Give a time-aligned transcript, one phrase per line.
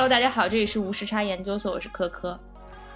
[0.00, 2.40] Hello，大家好，这里是无时差研究所，我是科科。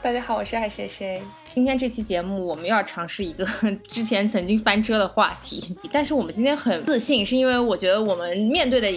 [0.01, 1.21] 大家好，我是爱谁谁。
[1.45, 3.47] 今天这期节目，我们又要尝试一个
[3.87, 8.91] 之前曾经翻车的话题，但是我们今天很自信，是因为我觉得我们面对的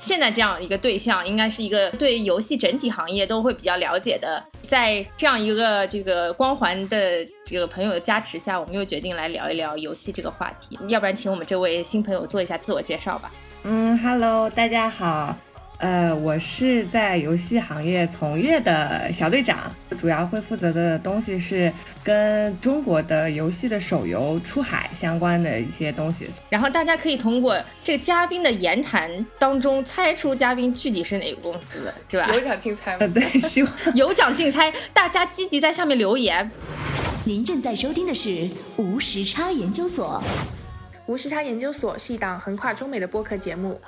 [0.00, 4.40] 现在这样一个对象，应该是一个对游戏整体行业都会比较了解的。
[4.68, 10.78] 在这样一个这个光环的这个朋友的加持下，我们又决定来聊一聊游戏这个话题。
[10.86, 13.32] 要不然，请我们这位新朋友做一下自我介绍吧。
[13.64, 15.36] 嗯，Hello，大家好。
[15.80, 21.72] 呃，我是在游戏行业从业的小队长，主要会负责的东西是
[22.04, 26.28] 跟中国的游戏的手游出海相关的一些东西。
[26.50, 32.28] 然后大家可以通过这个嘉宾的言谈当中猜出嘉宾具体是哪个公司的，是吧？
[32.34, 33.06] 有奖竞猜吗？
[33.14, 36.50] 对，希望有奖竞猜，大家积极在下面留言。
[37.24, 40.22] 您正在收听的是无时差研究所。
[41.06, 43.80] 无时差研究所是一档横跨中美的播客节目。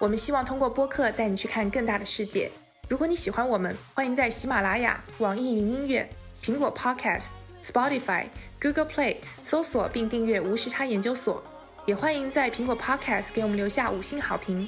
[0.00, 2.50] 我们希望通过播客带你去看更大的世界。
[2.88, 6.08] 如果你喜欢我们，欢迎在喜马拉雅、网易云音乐、
[6.42, 7.28] 苹果 Podcast、
[7.62, 8.24] Spotify、
[8.60, 11.42] Google Play 搜索并订阅“无时差研究所”。
[11.86, 14.66] 也欢迎在苹果 Podcast 给我们留下五星好评。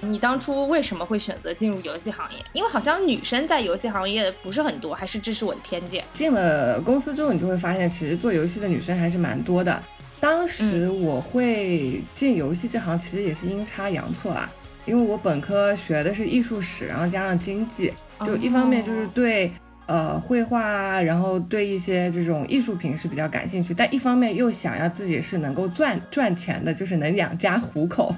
[0.00, 2.44] 你当初为什么会选择进入游戏行业？
[2.52, 6.02] 因为好像女生在游戏行业不是很多，还是这是我的偏见？
[6.14, 9.82] 进了公司之后，你就会发现，其实做游戏的女生还是蛮多的。
[10.18, 14.50] 当时我会进游戏这行，其实也是阴差阳错啦，
[14.86, 17.92] 因为我本科学的是艺术史，然后加上经济，
[18.24, 19.52] 就一方面就是对
[19.86, 28.14] 呃绘画啊，然后对一些这种艺术品是比较感兴趣，但一方面又想要自己是能够赚赚钱的，就是能养家糊口，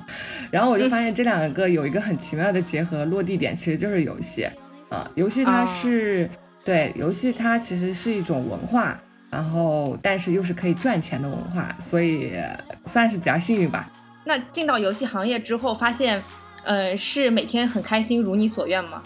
[0.50, 4.46] 然后我就发现这两个有一个很奇妙的结合，落地点其实就是游戏
[4.88, 6.30] 啊，游戏它是
[6.64, 8.98] 对游戏它其实是一种文化。
[9.31, 12.33] 然后，但是又是可以赚钱的文化，所以
[12.87, 13.91] 算是比较幸运吧。
[14.25, 16.22] 那进到游戏行业之后，发现，
[16.65, 19.03] 呃，是每天很开心，如你所愿吗？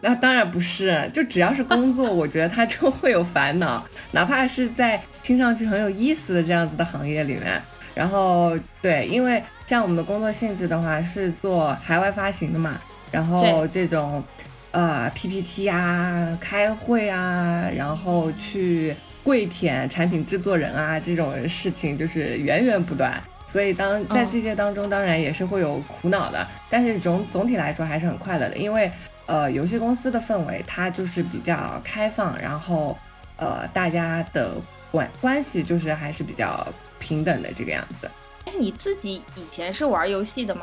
[0.00, 7.60] 那当然不是，就只要是工作，我觉得他就会有烦恼，哪怕是在听上去很有意思的这样子的行业里面。
[7.94, 12.80] 然后，对，因为像我们的工作性质的话是做海外发行的嘛，
[13.10, 14.22] 然后这种，
[14.70, 18.94] 呃，PPT 啊，开会啊，然后去。
[19.30, 26.44] 跪舔产品制作人啊，这种事情就是源源不断，所以当在这些当中，当然也是会有苦恼的。
[26.68, 28.90] 但是总总体来说还是很快乐的，因为
[29.26, 32.98] 呃，游戏公司的氛围它就是比较开放，然后
[33.36, 34.56] 呃，大家的
[34.90, 36.66] 关关系就是还是比较
[36.98, 38.10] 平等的这个样子。
[38.46, 40.62] 哎，你自己以前是玩游戏的吗？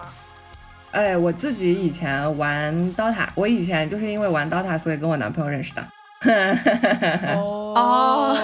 [0.91, 5.87] 哎，我自己以前玩 DOTA，我以前就是因为玩 DOTA，所以跟我男朋友认识的。
[7.35, 8.35] 哦，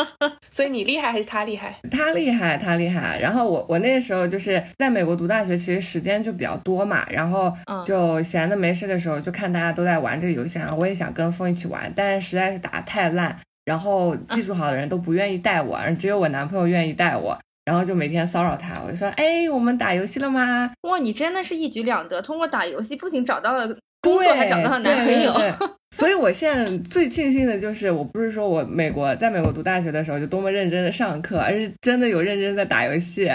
[0.50, 1.74] 所以你厉害还是他厉害？
[1.90, 3.18] 他厉害，他厉害。
[3.18, 7.52] 然后我我那时候就是在美国读大学，其实时间就比较多嘛，然后
[7.86, 20.72] 就闲的没事的时候就看大家都在玩这个游戏，然后我也想跟风一起玩，但是实在是打得太烂，然后技术好的人都不愿意带我，只有我男朋友愿意带我，然后就每天骚扰他，我就说，哎，我们打游戏了吗？
[20.82, 25.32] 哇，你真的是一举两得，通过打游戏不仅找到了工作，还找到了男朋友。
[25.96, 33.30] 所以，我现在最庆幸的就是，我不是说我美国在美国读大学的时候就多么认真的上课，而是真的有认真在打游戏。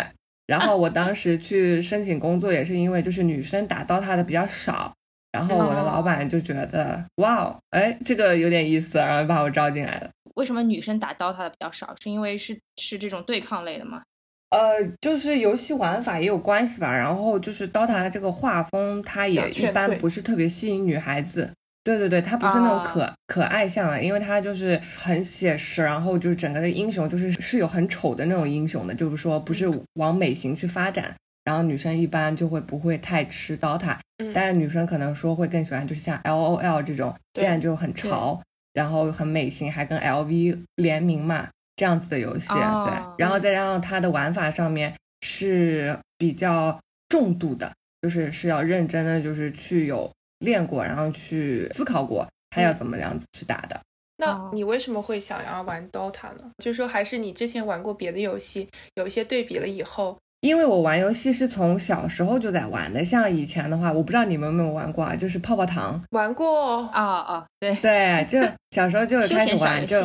[0.47, 4.93] 然后我当时去申请工作，也是因为就是女生打 DOTA 的比较少，
[5.31, 10.09] 然后我的老板就觉得哇，哎，这个有点意思，然后把我招进来了。
[10.35, 11.93] 为什么女生打 DOTA 的比较少？
[12.01, 14.01] 是因为是是这种对抗类的吗？
[14.49, 16.95] 呃，就是游戏玩法也有关系吧。
[16.95, 21.51] 然后就是 DOTA 的这个画风，它也一般不是特别吸引女孩子。
[21.83, 31.15] 对对对，它不是那种可可爱向的，因为它就是很写实，然后就是整个的英雄就是是有很丑的那种英雄的，就是说不是往美型去发展，
[31.45, 33.95] 然后女生一般就会不会太吃 DOTA，
[34.33, 38.41] 但是女生可能说会更喜欢就是像 LOL 这种，现在就很潮，
[38.73, 46.77] 然后很美型，还跟 LV 联名嘛，这样子的游戏，对，然后再加上它的玩法上面是比较
[47.07, 47.71] 重度的，
[48.01, 50.11] 就是是要认真的，就是去有。
[50.39, 53.81] 练过，然后去思考过他要怎么样子去打的。
[54.17, 56.51] 那你为什么会想要玩 DOTA 呢？
[56.63, 60.15] 就是说，还是你之前玩过别的游戏，有一些对比了以后？
[60.41, 65.99] 因为我玩游戏是从小时候就在玩的，像以前的话，我不知道你们有没有玩过啊，就是泡泡糖。
[66.11, 68.39] 玩过啊啊，对对，就
[68.69, 69.99] 小时候就开始玩，就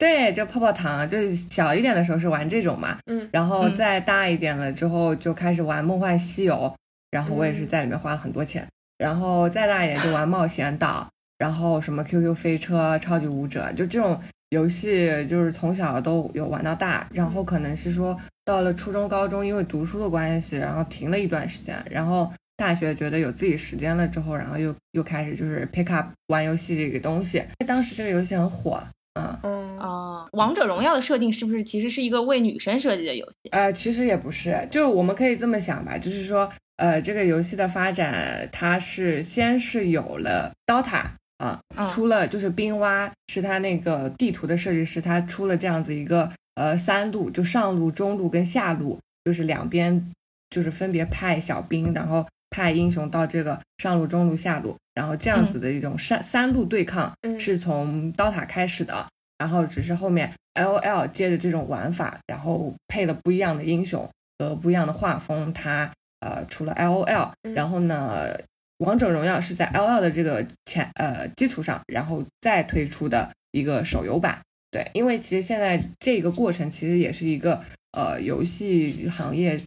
[0.00, 6.74] 对，就泡泡糖，就是小一点的时候是玩这种嘛，嗯，然后再大一点了之后就开始玩梦幻西游，
[7.10, 8.66] 然后我也是在里面花了很多钱。
[8.96, 11.06] 然后再大一点就玩冒险岛，
[11.38, 14.18] 然后什么 QQ 飞车、超级舞者，就这种
[14.48, 17.06] 游戏就是从小都有玩到大。
[17.12, 21.76] 然后可能是说到了初中、高中，因为读书的关系，然后停了一段时间。
[21.90, 27.42] 然后大学觉得有自己时间了之后，然后又又开始就是 pick up 玩游戏这个东西。
[27.66, 28.82] 当时这个游戏很火，
[29.20, 29.38] 嗯。
[29.42, 29.78] 嗯。
[29.78, 33.50] 啊，王者荣耀的设定是不是其实是一个为女生设计的游戏？
[33.50, 41.02] 呃，其实也不是，就我们可以这么想吧，就是说，呃，这个游戏的发展，它是先是有了 DOTA
[41.38, 50.12] 啊，出了就是冰蛙是他那个地图的设计师，他出了这样子一个呃三路，就上路、中路跟下路，就是两边
[50.50, 54.76] 就是分别派小兵，然后派英雄到这个上路、中路、下路。
[54.92, 59.08] 然后这样子的一种三三路对抗是从刀塔开始的，
[59.38, 64.06] 然后只是后面 L O L 接着这种玩法，然后配了不一样的英雄
[64.38, 68.36] 和不一样的画风，它呃除了 L O L，然后呢
[68.78, 74.42] 王者荣耀是在 L O L 的这个前呃基础上，然后再推出的一个手游版。
[74.70, 77.62] 对，因为其实现在这个过程其实也是一个
[77.92, 79.58] 呃游戏行业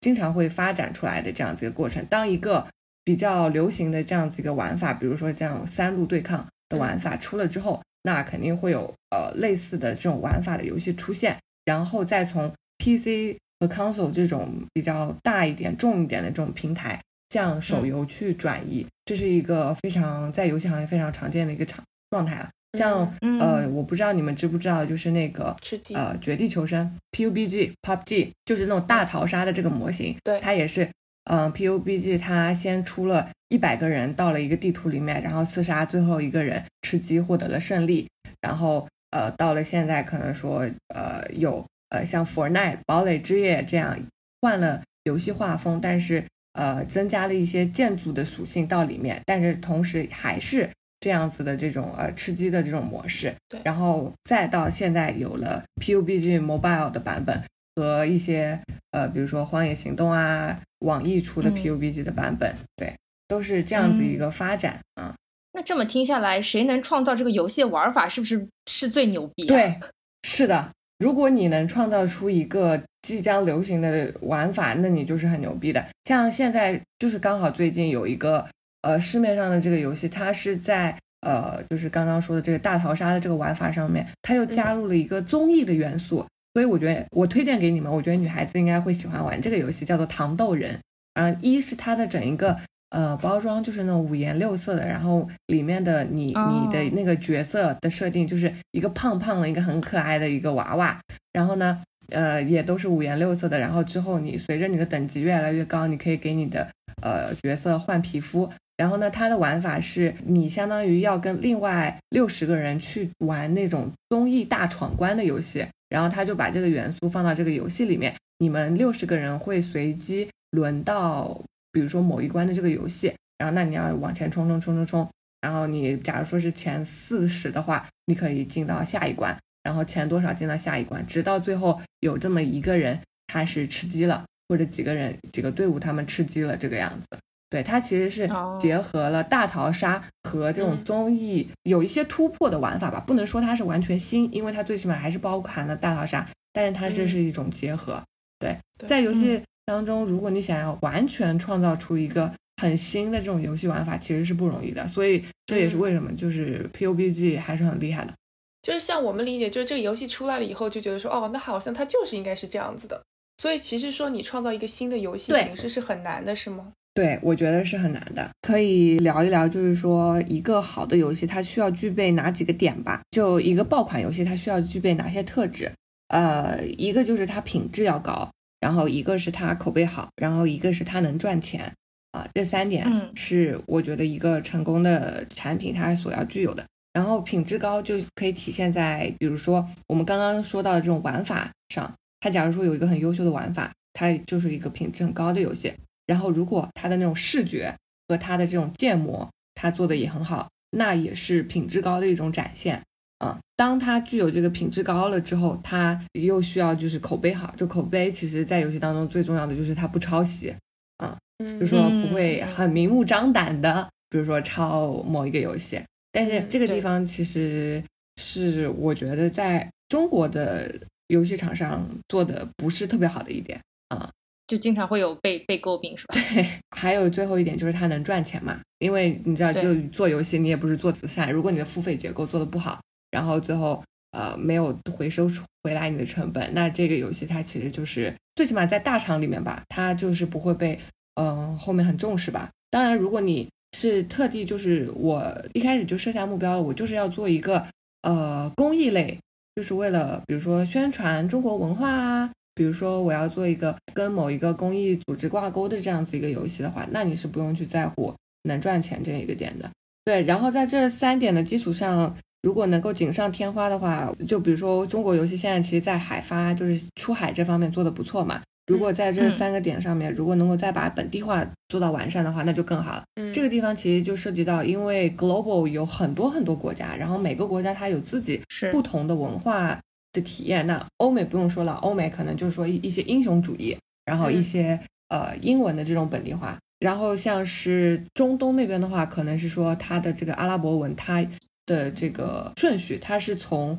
[0.00, 2.66] 经常会发展出来的这样子一个过程，当一个。
[3.04, 22.50] 比较流行的这样子一个玩法，比如说这样三路对抗的玩法出了之后，那肯定会有呃类似的这种玩法的游戏出现，然后再从 PC 和 console 这种比较大一点、重一点的这种平台向手游去转移，这是一个非常在游戏行业非常常见的一个场状态啊。
[22.76, 25.56] 像呃，我不知道你们知不知道，就是那个
[25.94, 30.90] 呃绝地求生 PUBG、PUBG，就是那种大逃杀的这个模型，对，它也是。
[31.30, 38.08] 嗯，PUBG 它先出了一百个人到了一个地图里面，然后刺杀最后一个人，吃鸡获得了胜利。
[38.40, 43.98] 然后呃，到了现在可能说呃有呃像 Fortnite 堡垒之夜这样
[44.40, 46.24] 换了游戏画风，但是
[46.54, 50.70] 呃增加了一些建筑的属性到里面，但是同时还是
[51.00, 53.34] 这样子的这种呃吃鸡的这种模式。
[53.48, 57.42] 对，然后再到现在有了 PUBG Mobile 的版本。
[57.76, 58.60] 和一些
[58.90, 62.92] 呃，比如说《荒野行动》啊，网易出的 PUBG 的版本，对，
[63.28, 65.14] 都是这样子一个发展啊。
[65.52, 69.46] 那这么听下来，谁能创造这个游戏玩法，是不是是最牛逼？
[69.46, 69.78] 对，
[70.24, 70.72] 是的。
[70.98, 75.86] 如果你能创造出一个即将流行的玩法，那你就是很牛逼的。
[76.06, 78.44] 像现在就是刚好最近有一个
[78.82, 86.26] 呃市面上的这个游戏，它是在呃就是刚刚说的这个大逃杀的这个玩法上面，它又加入了一个综艺的元素。
[86.54, 90.74] 所以我觉得我推荐给你们，我觉得女孩子应该会喜欢玩这个游戏，叫做《糖豆人》。
[91.20, 92.56] 啊，一是它的整一个
[92.90, 101.00] 呃包装就是那种五颜六色的，然后里面的你你的那个角色的设定就是一个胖胖的一个很可爱的一个娃娃，
[101.32, 106.68] 然后呢呃也都是五颜六色的，然后之后你随着你的等级越来越高，你可以给你的
[107.02, 108.48] 呃角色换皮肤，
[108.78, 115.66] 然后呢它的玩法是你相当于要跟另外六十个人去玩那种综艺大闯关的游戏。
[115.90, 121.40] 然后他就把这个元素放到这个游戏里面，你们六十个人会随机轮到，
[121.72, 125.08] 比如说某一关的这个游戏，然后那你要往前冲冲冲冲冲，
[125.40, 137.18] 然后你假如说是前四十的话，你可以进到下一关，然后前多少进到下一关，直到最后有这么一个人他是吃鸡了，或者几个人几个队伍他们吃鸡了这个样子。
[137.50, 138.28] 对，它其实是
[138.60, 148.02] 结合了大逃杀和这种综艺有一些突破的玩法吧，不能说它是完全新，因为它最起码还是包含了大逃杀，但是它这是一种结合。
[148.38, 148.56] 对，
[148.86, 154.86] 在游戏当中，如果你想要完全创造出一个很新的这种游戏玩法，其实是不容易的。
[154.86, 158.12] 所以这也是为什么就是 PUBG 还是很厉害的。
[158.60, 163.02] 就是像我们理解，就是这个游戏出来了以后，就觉得说，哦，那好像它就是应该是这样子的。
[163.38, 166.72] 所以其实说你创造一个新的游戏形式是很难的，是吗？
[166.98, 168.28] 对，我觉得是很难的。
[168.42, 173.02] 可以聊一聊，就是说一个好的游戏它需要具备哪几个点吧？
[173.12, 175.70] 就一个爆款游戏它需要具备哪些特质？
[176.08, 178.28] 呃，一个就是它品质要高，
[178.58, 181.72] 然后一个是它口碑好，然后一个是它能赚钱
[182.10, 182.26] 啊。
[182.34, 186.66] 这三点是我觉得一个成功的产品它所要具有的。
[186.92, 191.94] 然后品质高就可以体现在，比如说我们刚刚说到的这种玩法上。
[192.18, 195.72] 它假如说有一个很优秀的玩法，它就是一个品质很高的游戏。
[196.08, 197.72] 然后，如果它的那种视觉
[198.08, 202.82] 和它的这种建模，它做的也很好，那也是品质高的一种展现
[203.18, 203.38] 啊。
[203.56, 207.54] 当它具有这个品质高了之后，它又需要就是口碑好。
[207.58, 210.54] 就口碑，其实在游戏当中最重要的就是它不抄袭
[210.96, 211.18] 啊，
[211.60, 215.78] 就说不会很明目张胆的，比如说抄某一个游戏。
[216.10, 217.84] 但是这个地方其实
[218.16, 220.74] 是我觉得在中国的
[221.08, 224.10] 游戏厂商做的不是特别好的一点啊。
[224.48, 226.14] 就经常会有被被诟病，是吧？
[226.14, 228.60] 对，还有最后一点就是它能赚钱嘛？
[228.80, 235.30] 因为你知道，就做游戏你也不是做慈善，如果你的付费结构做的不好，然后最后呃没有回收
[235.62, 240.78] 回来你的成本，那这个游戏它其实就是最起码在大厂里面吧，它就是不会被
[241.14, 242.50] 嗯后面很重视吧。
[242.70, 247.66] 当然，如果你是特地就是我一开始就设下目标了，我就是要做一个
[248.02, 249.18] 呃公益类，
[249.56, 258.12] 就是为了比如说宣传中国文化啊，比如说我要做一个跟某一个公益组织挂钩的这样子一个游戏的话，那你是不用去在乎
[258.42, 259.70] 能赚钱这一个点的。
[260.04, 262.12] 对，然后在这三点的基础上，
[262.42, 268.42] 如果能够锦上添花的话，就比如说中国游戏现在其实，在海发就是出海这方面做的不错嘛。
[268.66, 273.04] 如果在这三个点上面，如果能够再把本地化做到完善的话，那就更好了。
[273.14, 279.78] 嗯这个地方其实就涉及到，因为 global 有很多很多国家，然后每个国家它有自己不同的文化
[280.18, 280.66] 的体验。
[280.66, 286.58] 那欧美不用说了，欧美可能就是说一一些英雄主义，然后一些呃英文的这种本地化。
[286.78, 291.26] 然后像是中东那边的话，可能是说它的这个阿拉伯文，它
[291.66, 293.78] 的这个顺序，它是从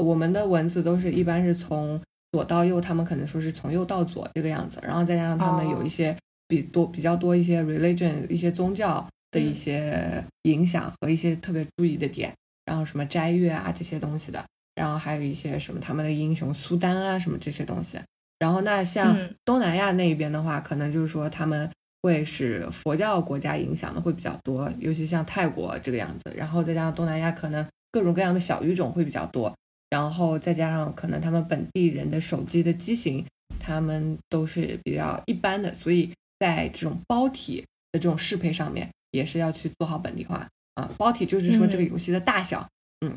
[0.00, 2.00] 我们的文字都是一般是从。
[2.30, 6.14] 左到右，他们可能说是从右到左这个样子，然后再加上他们有一些
[6.46, 12.30] 比多比较多一些 religion 一些宗教的一些影响和一些特别注意的点，
[12.66, 14.44] 然后什么斋月啊这些东西的，
[14.78, 17.98] 然后还有一些什么他们的英雄苏丹啊什么这些东西，
[18.38, 21.68] 然后那像东南亚那一边的话，可能就是说他们
[22.02, 29.52] 会是佛教国家影响的会比较多，尤其像泰国这个样子，然后再加上东南亚可能各种各样的小语种会比较多。
[29.90, 33.24] 然后再加上可能他们本地人的手机的机型，
[33.58, 40.88] 他们都是比较一般的，所以在这种包体的这种适配上面，也是要去做好本地化啊。
[40.98, 42.68] 包体就是说这个游戏的大小，嗯，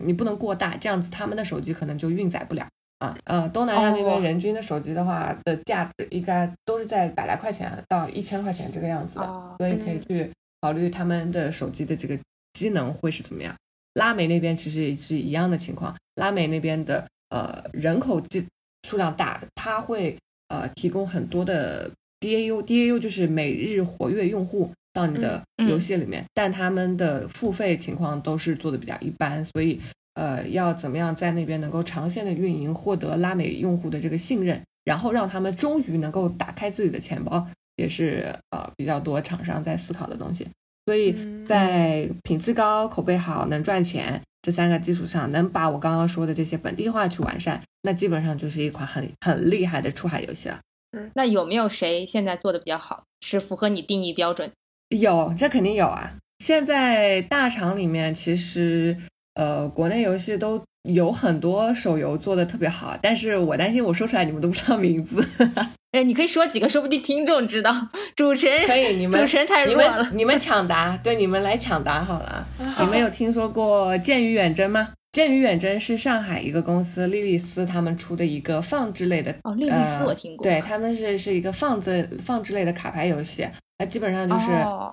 [0.05, 2.67] 你不能过大，这样子他们的手机可能就运载不了
[2.99, 3.17] 啊。
[3.23, 12.17] 呃，东南亚那边人均的手机的话的价值应该都是在百来块钱到一千块钱这个样子的，所以可以去考虑他们的手机的这个
[12.53, 13.55] 机能会是怎么样。
[13.95, 18.45] 拉美那边其实也是一样的情况，拉美那边的呃人口计
[18.87, 29.79] 数量大，它会呃提供很多的 DAU，DAU 就是每日活跃用户到你的游戏里面，但他们的付费情况都是做的比较一般，所以
[30.15, 40.47] 呃要怎么样在那边能够长线的运营，获得拉美用户的这个信任，然后让他们终于能够打开自己的钱包，也是呃比较多厂商在思考的东西。
[40.85, 50.59] 所以在品质高、口碑好、能赚钱这三个基础上，能把我刚刚说的这些本地化去完善，那基本上就是一款很很厉害的出海游戏了。
[50.97, 54.51] 嗯，那有没有谁现在做的比较好，是符合你定义标准？
[54.91, 56.13] 有，这肯定有啊。
[56.39, 58.95] 现在大厂里面其实，
[59.33, 60.63] 呃，国内游戏都。
[60.89, 65.23] 有很多手游做的特别好，但是我担心我说出来你们都不知道名字。
[65.93, 67.71] 哎，你可以说几个，说不定听众知道。
[68.15, 70.09] 主持人可以，你们主持人太弱了。
[70.11, 72.47] 你们抢答，对，你们来抢答好了。
[72.79, 74.89] 你们有听说过《剑与远征》吗？
[75.11, 79.31] 《剑与远征》是上海一个公司莉莉丝他们出的一个放置类的。
[79.43, 80.43] 哦，莉莉丝我听过。
[80.43, 83.47] 对他们是是一个放置放置类的卡牌游戏。
[83.81, 84.51] 那基本上就是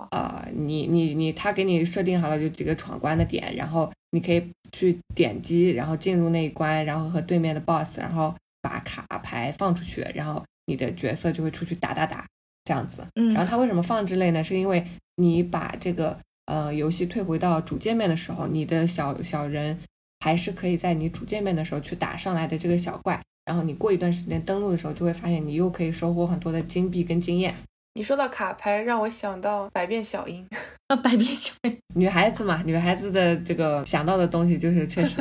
[0.09, 3.91] 呃，你你你，他给你设定好了就几个闯关的点，然后。
[4.11, 12.25] 你可以去点击，然后进入那一关，然后和对面的 BOSS，然后把卡牌放出去，然后你的角色就会出去打打打
[12.65, 13.05] 这样子。
[13.13, 14.43] 嗯，然后他为什么放之类呢？
[14.43, 14.83] 是因为
[15.17, 16.17] 你把这个
[16.47, 19.77] 呃游戏退回到主界面的时候，你的小小人
[20.21, 27.53] 还是可以在你主界面的时候去打上来的这个小怪，然后你过一段时间登录的时候，就会发现你又可以收获很多的金币跟经验。
[27.99, 30.47] 你说到卡牌，让我想到百变小樱
[30.87, 35.17] 啊，百变小樱，女孩子嘛，女孩子的这个想到的东西就是确实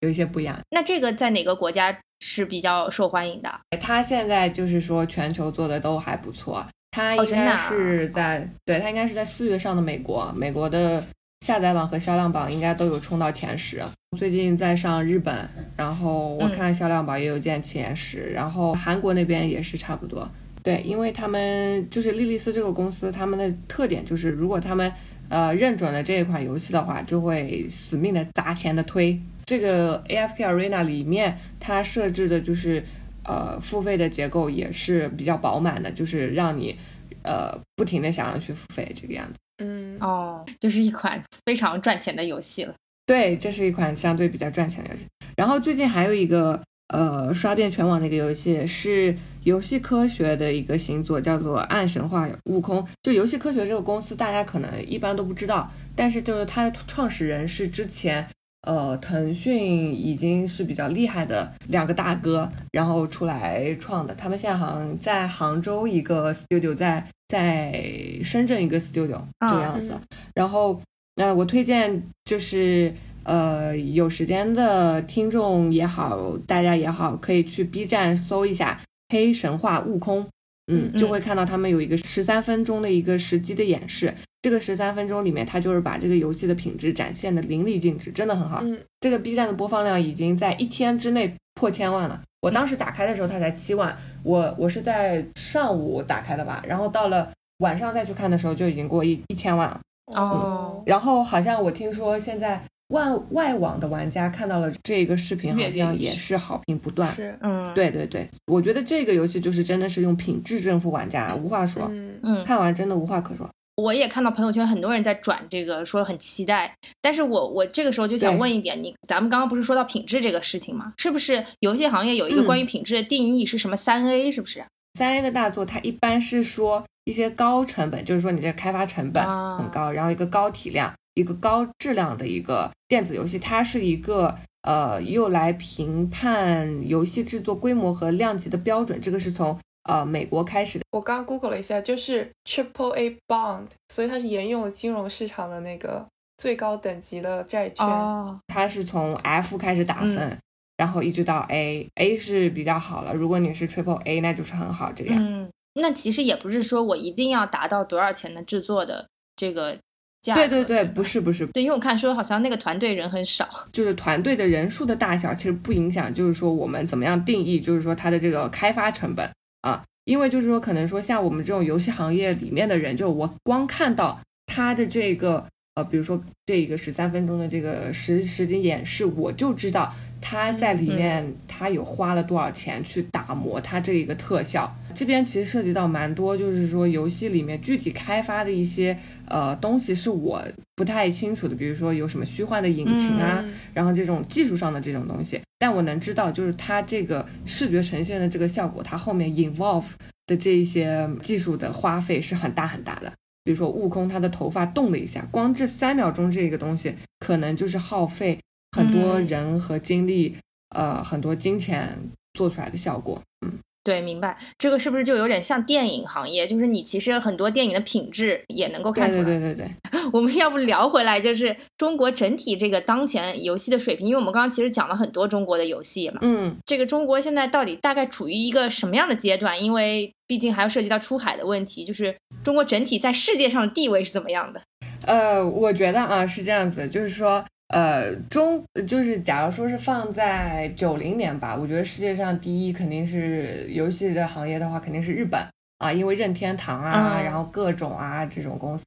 [0.00, 0.58] 有一些不一样。
[0.70, 3.60] 那这个在哪个国家是比较受欢迎的？
[3.80, 11.06] 它现在就是说全球做的都还不错，它应该是在对，它应该是在四月上的美国，美国的
[11.42, 13.80] 下载榜和销量榜应该都有冲到前十。
[14.18, 20.28] 最近在上日本，然后我看销量榜也有见前十，然后韩国那边也是差不多。
[20.66, 24.92] 对，因为他们就是莉莉丝这个公司，他们的特点就是，如果他们
[25.28, 29.16] 呃认准了这一款游戏的话，就会死命的砸钱的推。
[29.44, 32.82] 这个 AFK Arena 里面，它设置的就是
[33.22, 36.76] 呃付费的结构也是比较饱满的，就是让你
[37.22, 39.34] 呃不停的想要去付费这个样子。
[39.62, 42.74] 嗯，哦，就是一款非常赚钱的游戏了。
[43.06, 45.06] 对，这是一款相对比较赚钱的游戏。
[45.36, 46.60] 然后最近还有一个。
[46.88, 49.12] 呃，刷遍全网的一个游戏是
[49.46, 52.82] 游戏科学的一个星座，叫做《暗神话：悟空》。
[53.04, 58.26] 就游戏科学这个公司，大家可能一般都不知道，但是就是它的创始人是之前
[58.62, 64.12] 呃腾讯已经是比较厉害的两个大哥，然后出来创的。
[64.16, 67.80] 他们现在好像在杭州一个 studio，在在
[68.24, 69.92] 深圳一个 studio 这个样子。
[70.34, 70.80] 然后，
[71.14, 72.92] 那我推荐就是。
[73.28, 80.24] 呃，有时间的听众也好，大家也好，可以去 B 站搜一下《黑神话：悟空》
[80.66, 84.14] 嗯，就会看到他们有一个十三分钟的一个实机的演示。
[84.42, 88.60] 这个十三分钟里面，他就是把这个游戏的品质展现的淋漓尽致，真的很好。
[88.62, 92.22] 嗯，这个 B 站的播放量已经在一天之内破千万了。
[92.40, 93.96] 我当时打开的时候，它才七万。
[94.22, 99.80] 我我是在上午打开的吧，然后到了晚上再去看的时候，就已经过一一千万了。
[100.06, 107.12] 哦，然后好像我听说现在外外网的玩家看到了这个视频，好像也是好评不断。
[107.12, 111.88] 是，嗯，对对对，我觉得这个游戏就是真的是用品质征服玩家，无话说。
[111.90, 113.48] 嗯嗯，看完真的无话可说。
[113.74, 116.74] 我也看到朋友圈很多人在转这个，说很期待。
[117.02, 120.94] 但是我我这个时候就想问一点，你咱们刚刚不是说到品质这个事情吗？
[120.96, 124.30] 是不是游戏行业有一个关于品质的定义是什么三 A？
[124.32, 124.64] 是不是？
[124.94, 129.22] 三 A 的大作，它一般是说一些高成本，就是说你这开发成本
[129.58, 139.00] 很高，然后一个高体量、一个高质量的一个电子游戏，它是一个呃用来评判游戏制作规模和量级的标准。
[139.00, 140.84] 这个是从呃美国开始的。
[140.92, 146.06] 我刚刚 Google 了一下，就是 Triple A Bond，所以它是沿用了金融市场的那个
[146.36, 147.84] 最高等级的债券。
[147.84, 150.38] 哦，它是从 F 开始打分。
[150.78, 153.14] 然后一直到 A，A 是比较好了。
[153.14, 155.16] 如果你是 Triple A，那就是很好这样。
[155.18, 159.78] 嗯，那其实也不是说我一定要达到多少钱的制作的这个
[160.26, 160.34] 价。
[160.34, 161.46] 对对对，不是不是。
[161.48, 169.30] 对，因为我看说好像那个团队人很少， 就是团队的人数的大小其实不影响，就是说我们怎么样定义，就是说它的这个开发成本
[169.60, 169.84] 啊。
[170.04, 179.94] 因为就是说可能说像我们这种游戏行业里面的人，就我光看到它的这个呃，比如说这一个十三分钟的这个实实景演示，我就知道。
[180.18, 184.74] 他在里面，他有花了多少钱去打磨他这一个特效？
[184.94, 190.42] 这边其实涉及到蛮多，就是说游戏里面具体开发的一些呃东西是我
[190.74, 195.40] 不太清楚的，比如说有什么虚幻的引擎啊，然后这种技术上的这种东西。
[195.58, 199.86] 但我能知道，就是它这个视觉呈现的这个效果，它后面 involve
[200.26, 203.12] 的这一些技术的花费是很大很大的。
[203.44, 208.38] 比如说悟空他的头发动了一下，光这三秒钟这个东西，可能就是耗费。
[208.76, 210.36] 很多人和精力，
[210.74, 211.96] 呃，很多金钱
[212.34, 213.50] 做出来的效果，嗯，
[213.86, 214.36] 对，明白。
[214.58, 216.44] 这个是不是就有点像电影行业？
[216.44, 219.22] 就是你其实很多电影的品质也能够看出来。
[219.22, 220.00] 对对对对对。
[220.12, 229.62] 我们要不聊回来，就是中国整体这个当前游戏的水平，因为我们刚刚其实讲了很多中国的游戏嘛，嗯，这个中国现在到底大概处于一个什么样的阶段？
[229.62, 234.60] 因为毕竟还要涉及到出海的问题，就是中国整体在世界上的地位是怎么样的？
[235.06, 237.44] 呃，我觉得啊是这样子，就是说。
[237.68, 245.40] 呃，中就是假如说是放在九零年吧，我觉得世界上第一肯定是游戏的行业的话，肯定是日本
[245.78, 248.84] 啊，因为任天堂啊，然后各种啊这种公司，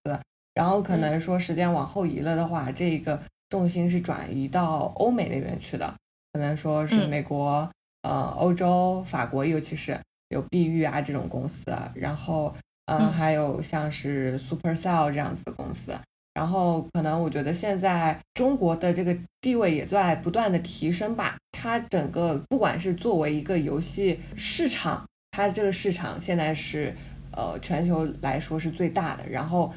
[0.54, 5.94] 然后可能说时间往后移了的话，这个重心是转移到欧美那边去的，
[6.32, 7.70] 可能说是美国、
[8.04, 13.12] 呃欧洲、法国，尤其是有碧玉啊这种公司，然后嗯。
[13.12, 15.94] 还有像是 Supercell 这样子的公司。
[16.40, 21.36] 然后可能我觉得现在中国的这个地位也在不断的提升吧。
[21.52, 26.96] 它整个不管是作为一个游戏市场，它这个市场现在是
[27.34, 29.24] 呃全球来说是最大的。
[29.30, 29.74] 然后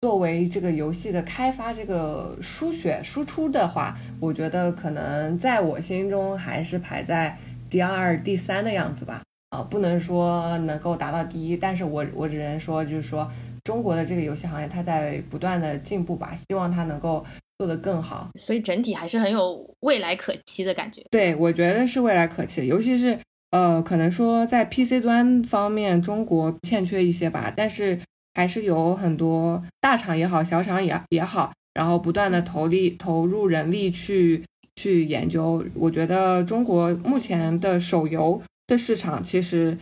[0.00, 7.36] 作为这个游戏的开发这个输血输出的话，我觉得可能在我心中还是排在
[7.68, 9.22] 第二、第三的样子吧。
[9.48, 13.28] 啊，不能说能够达到第一，但是我我只能说就是说。
[13.64, 17.24] 中国的这个游戏行业，它在不断的进步吧，希望它能够
[17.58, 21.02] 做得更好，所以整体还是很有未来可期的感觉。
[21.10, 23.18] 对，我觉得是未来可期，尤其是
[23.50, 28.00] 呃，可能说在 PC 端方面，中国欠缺一些吧，但是
[28.34, 34.44] 还是有很多大厂也好，小厂也也好，然后不断的投力投入人力去
[34.76, 35.64] 去研究。
[35.74, 39.78] 我觉得中国目前的手游的市场其实。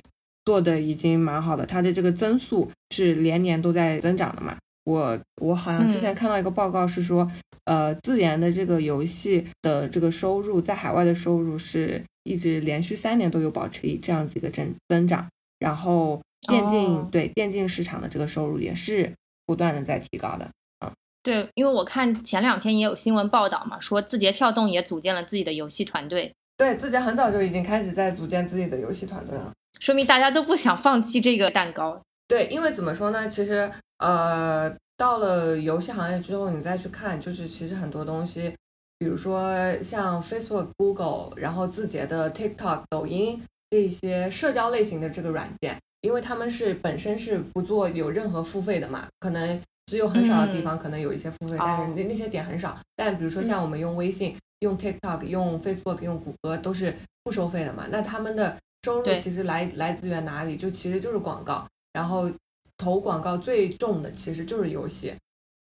[0.48, 4.56] 做的已经蛮好的，它的这个增速是连年都在增长的嘛。
[4.84, 7.30] 我我好像之前看到一个报告是说，
[7.64, 19.12] 呃，自研的这个游戏的这个收入在海外的收入是一直连续三年都有保持一这样子一个增增长，然后电竞对电竞市场的这个收入也是
[19.44, 20.48] 不断的在提高的。
[20.82, 20.90] 嗯，
[21.22, 26.32] 对，因为我看前两天也有新闻报道嘛，说字节跳动也组建了自己的游戏团队。
[26.58, 29.52] 对，字节很早就已经开始在组建自己的游戏团队了。
[29.78, 32.02] 说明大家都不想放弃这个蛋糕。
[32.26, 33.28] 对，因为怎么说呢？
[33.28, 38.52] 其实，呃，到了游戏行业之后，你再去看，就是其实很多东西，
[38.98, 43.40] 比如说像 Facebook、Google，然后字节的 TikTok、抖音
[43.70, 52.78] 这些社交类型的这个软件，因为他们是本身是不做有任何付费的嘛，可能只有很少的地方可能有一些付费，但是那那些点很少。
[52.94, 58.56] 但比如说像我们用微信、用 TikTok、用 Facebook、用谷歌都是不收费的嘛，那他们的。
[58.84, 60.56] 收入其实来来自于哪里？
[60.56, 62.30] 就其实就是广告，然后
[62.76, 65.12] 投广告最重的其实就是游戏，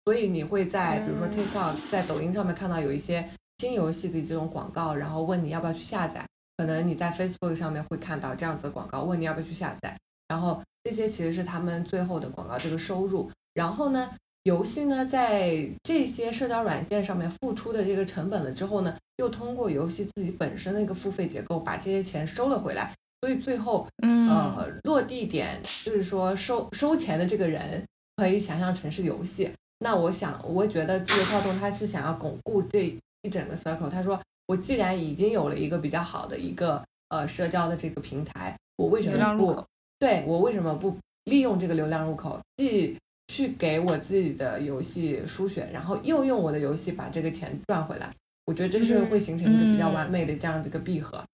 [0.07, 6.27] 所以你会在比如说 TikTok 在抖音上面看到有一些新游戏的这种广告，然后问你要不要去下载。
[6.57, 9.95] 可能你在 Facebook 上面会看到这样子的广告，问你要不要去下载。
[10.27, 13.31] 然后这些其实是他们最后的广告这个收入。
[13.55, 14.11] 然后呢，
[14.45, 22.93] 游戏呢在这些社交软件上面付出的这个成本了之后呢，又通过游戏自己本身的一个付费结构把这些钱收了回来。
[23.21, 27.85] 所以最后，呃，落地点就是说收收钱的这个人
[28.17, 29.51] 可以想象成是游戏。
[29.79, 33.89] 那我想，我觉得字节跳动他是想要巩固这一整个 circle。
[33.89, 34.21] 他说。
[34.49, 39.65] 我既然已经有了一个比较好的一个呃社交的这个平台，我为什么不
[40.01, 42.99] 对我为什么不利用这个流量入口，既
[43.33, 48.11] 去给我自己的游戏输血，然后又用我的游戏把这个钱赚回来？
[48.45, 51.25] 我觉得这是会形成一个比较完美的这样子一个闭合。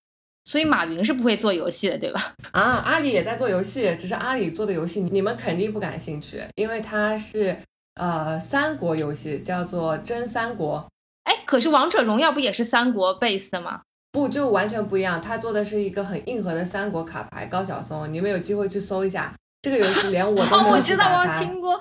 [0.44, 2.32] 所以马云是不会做游戏的，对吧？
[2.52, 7.56] 啊，阿里也在做游戏，只是阿里做的游戏你们肯定不感兴趣，因为它是
[7.94, 10.87] 呃三国游戏，叫做真三国。
[11.24, 13.82] 哎，可是王者荣耀不也是三国 base 的吗？
[14.12, 15.20] 不，就完全不一样。
[15.20, 17.44] 他做的是一个很硬核的三国卡牌。
[17.46, 20.71] 高晓松，你们有机会去搜一下这个游戏，连我都 没打开。
[20.71, 21.81] 我知道，我听过。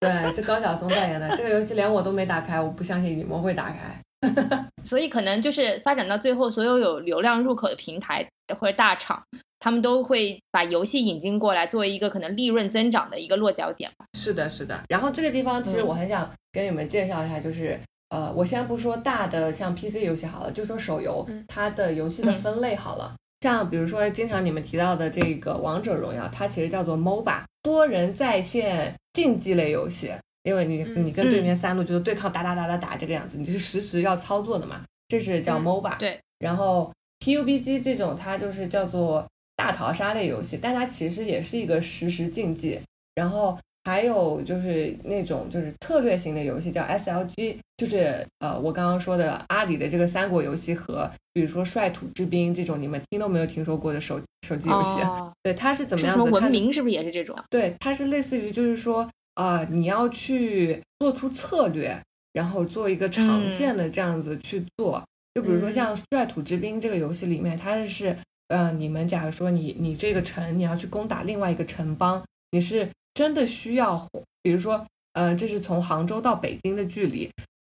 [0.00, 4.00] 对，这高晓松代言的这个游戏，连我都没打开，我不相信你们会打开。
[4.82, 8.26] 所以可能就是发展到最后，所有有流量入口的平台
[8.58, 9.22] 或者大厂，
[9.60, 13.90] 他们都会把游戏引进过来，作为一个可能利润增长的一个落脚点。
[14.18, 14.80] 是的，是的。
[14.88, 17.78] 然后这个地方，其实我很想跟你们介绍一下，就是。
[18.10, 23.14] 呃，我先不说大的像 PC 游戏好了，就说手游，它的游戏的分类好了。
[23.40, 30.12] 像比如说经常你们提到的这个王者荣耀，它其实叫做 MOBA，多人在线竞技类游戏。
[30.44, 35.98] 因为你你跟对面三路就是对抗打打打打打这个样子，你是实时要操作的嘛，这是叫 MOBA。
[35.98, 36.18] 对。
[36.38, 42.80] 然后 PUBG 这种它就是叫做大逃杀类游戏，但它其实也是一个实时竞技。
[43.14, 43.58] 然后。
[43.88, 55.00] 还有就是那种就是策略型的游戏叫 SLG，就是呃我刚刚说的阿里的这个三国游戏和比如说率土之滨这种你们听都没有听说过的手手机游戏，
[55.42, 56.30] 对它是怎么样子？
[56.30, 57.34] 文明是不是也是这种？
[57.48, 61.98] 对，它是类似于就是说啊你要去做出策略，
[62.34, 65.02] 然后做一个长线的这样子去做。
[65.34, 68.14] 就比如说像率土之滨这个游戏里面，它是
[68.48, 72.86] 呃你们假如说你你这个城你要去攻打另外一个城邦，你是。
[73.18, 74.06] 真的需要，
[74.44, 77.28] 比如说，嗯，这是从杭州到北京的距离。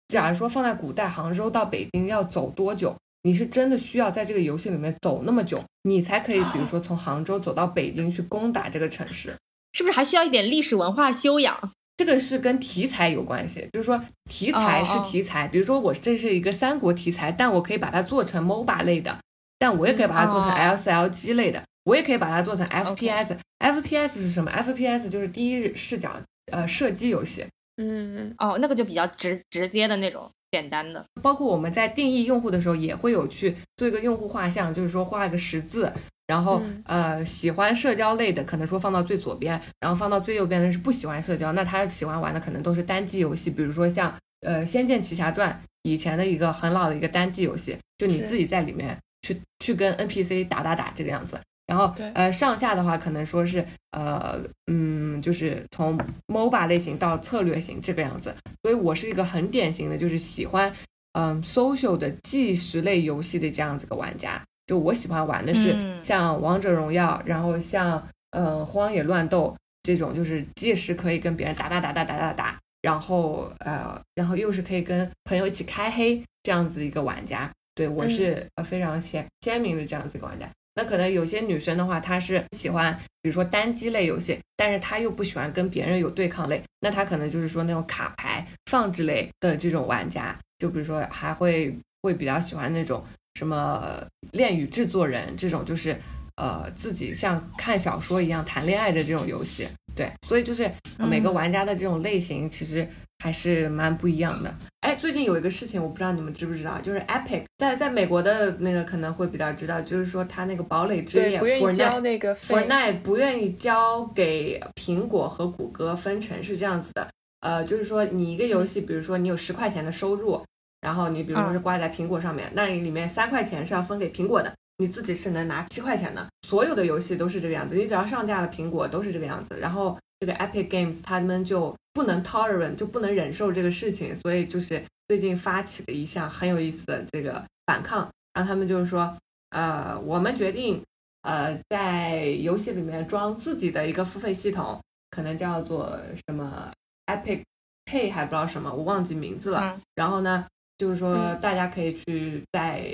[0.07, 2.95] 假如说放在古代，杭州到北京要走多久？
[3.21, 9.37] 你是真的需要在这个游戏里面走那么久，你才可以，比如说从杭州走到北京去攻打这个城市，
[9.73, 11.71] 是不是还需要一点历史文化修养？
[11.95, 15.47] 这个是跟题材有关系，就是说题材是题材。
[15.47, 19.15] 比如说我这是一个三国题材，但我可以把它做成 MOBA 类的，
[19.59, 21.61] 但我也可以把它做成 LCLG 类的。
[21.85, 26.11] 我也可以把它做成 FPS，FPS 是什么？FPS 就是第一视角
[26.51, 27.45] 呃射击游戏。
[27.77, 31.05] 嗯，哦，那个就比较直直接的那种简单的。
[31.21, 35.91] 包括我们在定义用户的时候，也会有去做一个用户画像，就是说画一个十字，
[36.27, 45.51] 然后呃喜欢社交类的可能说放到最左边，然后放到最右边的是不喜欢社交，那他喜欢玩的可能都是单机游戏，比如说像呃《仙剑奇侠传》
[45.83, 51.37] 以前的一个很老的一个单机游戏，就你自己在里面去去跟 NPC 打打打这个样子。
[51.67, 55.97] 然后，呃，上下的话可能说是，呃，嗯，就是从
[56.27, 58.35] MOBA 类型到策略型这个样子。
[58.61, 60.71] 所以我是一个很典型的，就是喜欢，
[61.13, 64.41] 嗯，social 的计时类游戏的这样子个玩家。
[64.67, 77.51] 就我喜欢玩的是像王者荣耀，然后像，嗯，荒野乱斗这种，就是计时可以跟别人打打打打打打打，然后，呃，然后又是可以跟朋友一起开黑这样子一个玩家。
[77.75, 80.49] 对我是呃非常鲜鲜明的这样子一个玩家。
[80.75, 93.03] 那可能有些女生的话，她是喜欢，比如说单机类游戏，但是她又不喜欢跟别人有对抗类，那她可能就是说那种卡牌放置类的这种玩家，就比如说还会会比较喜欢那种
[93.35, 95.97] 什么恋与制作人这种，就是
[96.35, 99.67] 呃自己像看小说一样谈恋爱的这种游戏。
[99.95, 102.85] 对，所以就是每个玩家的这种类型其实。
[103.19, 104.53] 还是蛮不一样的。
[104.81, 117.07] 哎，最近有一个事情，我不知道你们知不知道，就是 Epic 在在美国的那个可能会比较知道，就是说他那个堡垒之夜不愿意交那个 Fortnite 不愿意交给苹果和谷歌分成，是这样子的。
[117.39, 120.43] 呃，就是说你一个游戏，比如说你有十块钱的收入，
[120.81, 126.27] 然后你比如说是挂在苹果上面，那你里面三块钱是要分给苹果的，你自己是能拿七块钱的。
[126.47, 129.57] 所有的游戏都是这个样子，你只要上架了苹果都是这个样子。
[129.59, 131.75] 然后这个 Epic Games 他们就。
[131.95, 139.17] 不能 tolerate 就不能忍受这个事情，所以就是最近发起的一项很有意思的这个反抗，然后他们就是说，
[139.51, 140.83] 呃，我们决定，
[141.21, 144.77] 呃，在游戏里面装自己的一个付费系统，
[145.09, 146.69] 可能叫做什么
[147.05, 147.43] Epic
[147.85, 149.79] Pay 还不知道什么，我忘记名字了。
[149.95, 150.45] 然后呢，
[150.77, 152.85] 就是说大家可以去在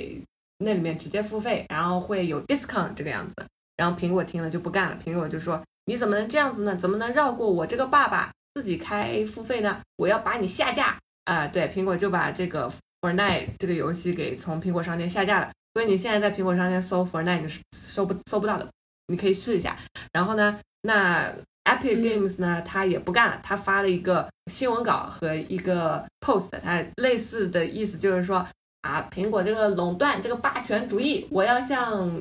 [0.59, 3.33] 那里面直接付费，然后会有 discount 这个样子。
[3.77, 6.75] 然后苹果听了就不干了，苹果就说你怎么能这样子呢？
[6.75, 9.81] 怎么能绕过我这个爸爸自己开付费呢？
[9.97, 11.47] 我要把你下架啊！
[11.47, 15.49] 对，苹果就把这个 Fortnite 这个游戏给从苹果商店下架了。
[15.73, 18.67] 所以你现在在苹果商店搜 Fortnite 是搜不搜不到的，
[19.07, 19.77] 你可以试一下。
[20.11, 21.33] 然后呢，那
[21.63, 28.45] Epic Games 呢，他也不干了，他发了一个新闻稿和一个 post，他类似的意思就是说
[28.81, 32.11] 啊，苹果这个垄断，这个霸权主义，我要向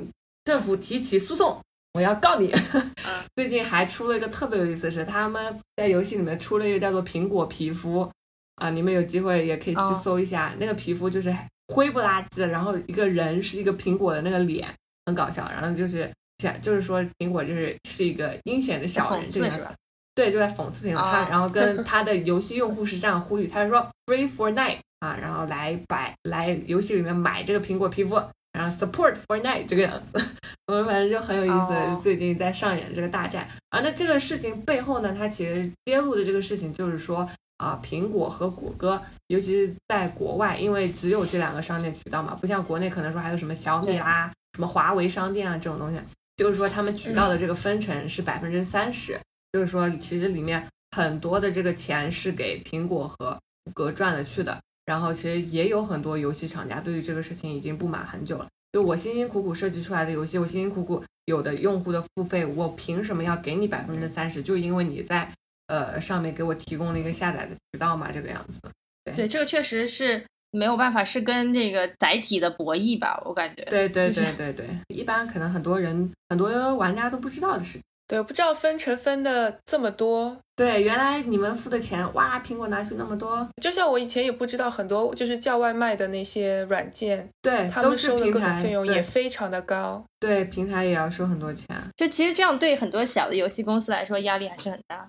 [0.44, 1.60] 政府提起诉讼，
[1.92, 2.52] 我要告你。
[3.36, 8.10] 最近还出了一个特别有意思的是，他们在游戏里面出了一个叫做苹果皮肤
[8.56, 11.34] 啊，你们有机会也可以去搜一下，那个皮肤就是。
[11.72, 14.66] 灰不拉几的，然后一个人是一个苹果的那个脸，
[15.06, 15.48] 很搞笑。
[15.48, 19.72] 然后就是想，就是说苹果就是是一个阴险的小人，这个是吧。
[20.12, 21.00] 对，就在讽刺苹果。
[21.00, 28.20] 他然后跟 他的游戏用户是这样呼吁，他说 “Free for night” 啊，然后来摆来游戏里面买这个苹果皮肤，
[28.52, 30.20] 然后 “Support for night” 这个样子。
[30.66, 33.80] 我们反正就很有意思，最近在上演这个大战啊。
[33.80, 37.28] 那这个事情背后呢，它其实揭露的这个事情就是说。
[37.60, 46.00] 啊，苹果和谷歌，尤其是在国外，因为只有这两个商店渠道嘛，不像国内可能说还有什么小米啦、什么华为商店啊这种东西，
[46.38, 49.20] 就是说他们渠道的这个分成是百分之三十，
[49.52, 54.58] 就是说其实里面很多的这个钱是给苹果和谷歌赚了去的。
[54.90, 64.42] 然后其实也有很多游戏厂家对于这个事情已经不满很久了，就我辛辛苦苦设计出来的游戏，我辛辛苦苦有的用户的付费，我凭什么要给你百分之三十？
[64.42, 65.30] 就因为你在。
[65.72, 68.58] 呃，上面给我提供了一个下载的渠道嘛，这个样子。
[69.04, 73.62] 对，这个确实是没有办法，是跟这个载体的博弈吧，我感觉。
[73.66, 77.82] 对对对对对，一般可能很多人、很多玩家都不知道的事情。
[78.10, 80.36] 对，不知道分成分的这么多。
[80.56, 83.48] 对，原来你们付的钱，哇，苹果拿去那么多。
[83.62, 90.04] 就像我以前也不知道很多，就是叫外卖的那些软件，对，他们收的各种费用也非常的高。
[90.18, 91.68] 对，平台也要收很多钱。
[91.96, 95.06] 就其实这样对很多小的游戏公司来说压力还是很大。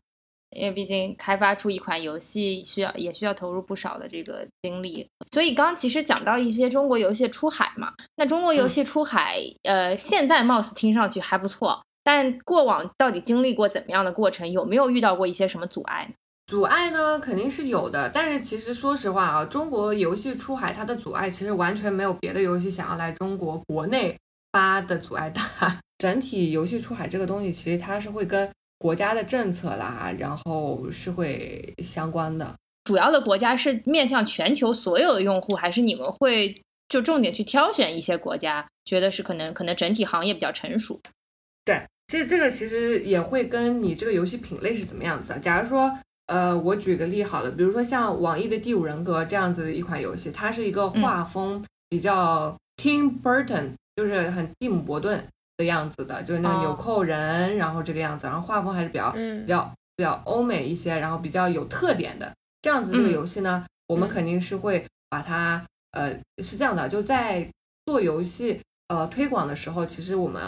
[0.52, 11.82] 因为毕竟开发出一款游戏需要也需要投入不少的这个精力，所以刚其实讲到一些中国游戏出海嘛，那中国游戏出海，呃，现在貌似听上去还不错，
[12.14, 16.14] 但过往到底经历过怎么样的过程，有没有遇到过一些什么阻碍？
[16.48, 24.18] 阻碍呢，肯定是有的，但是其实说实话啊，中国游戏出海它的阻碍其实完全没有别的游戏想要来中国国内
[24.52, 25.80] 发的阻碍 大。
[25.98, 28.50] 整体游戏出海这个东西，其实它是会跟。
[28.78, 32.56] 国家的政策啦，然后是会相关的。
[32.84, 41.00] 主要的国家是面向全球所有的用户，还是你们会就重点去挑选一些国家，觉得是可能可能整体行业比较成熟？
[41.64, 45.40] 对，其实这个其实也会跟你这个游戏品类是怎么样子的。
[45.40, 45.98] 假如说，
[46.28, 55.26] 呃，我举个例好了，比如说像网易的《第五人格》这样子的一款游戏，它是一个画风比较 Tim Burton，就是很蒂姆·伯顿。
[55.58, 62.34] 的样子的，就是那个纽扣人，然后这个样子，然后画风还是比较比较比较欧美一些，然后比较有特点的。
[62.64, 67.48] 这样子这个游戏呢，我们肯定是会把它呃是这样的，就在
[67.86, 70.42] 做游戏呃推广的时候，其实我们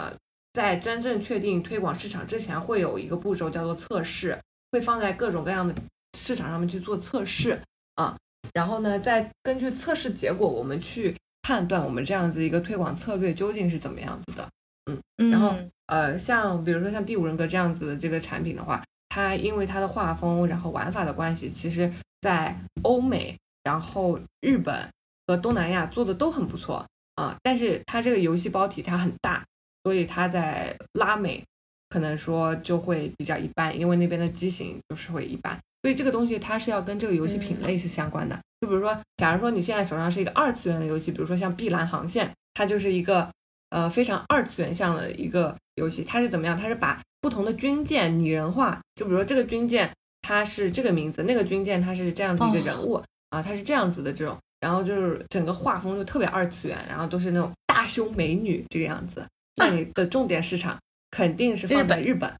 [0.54, 4.38] 在真正确定推广市场之前，会有一个步骤叫做测试，
[4.72, 5.74] 会放在各种各样的
[6.16, 7.60] 市场上面去做测试
[7.96, 8.16] 啊，
[8.54, 14.48] 然后呢，再根据测试结果，我们去判断我们这样子一个推广策略究竟是怎么样子的。
[14.86, 15.54] 嗯，然后
[15.86, 24.88] 呃，像比如说像《第五人格》这样子的这个产品的话，它因为它的画风，然后玩法的关系，其实在欧美、然后日本
[25.26, 26.86] 和东南亚做的都很不错
[27.16, 27.36] 啊。
[27.42, 29.44] 但是它这个游戏包体它很大，
[29.84, 31.44] 所以它在拉美
[31.88, 35.56] 可能说就会比较一般，因为那边的机型就是会一般。
[35.82, 38.36] 所以这个东西它是要跟这个游戏品类是相关的。
[38.60, 43.30] 就比如说，假如说你现在手上是一个二次元的游戏，比如说像《碧蓝航线》，它就是一个。
[43.70, 46.56] 呃，非常二次元向的一个游戏，它是怎么样？
[46.56, 49.90] 它是把不同的军舰拟人化，就比如说这个军舰
[50.22, 59.26] 它是这个名字，那个军舰它是这样子一个人物啊，它是这样子的这种，然后就是整个画风就特别二次元，然后都是那种大胸美女这个样子。
[59.56, 60.78] 那你的重点市场
[61.10, 62.32] 肯定是放在日本。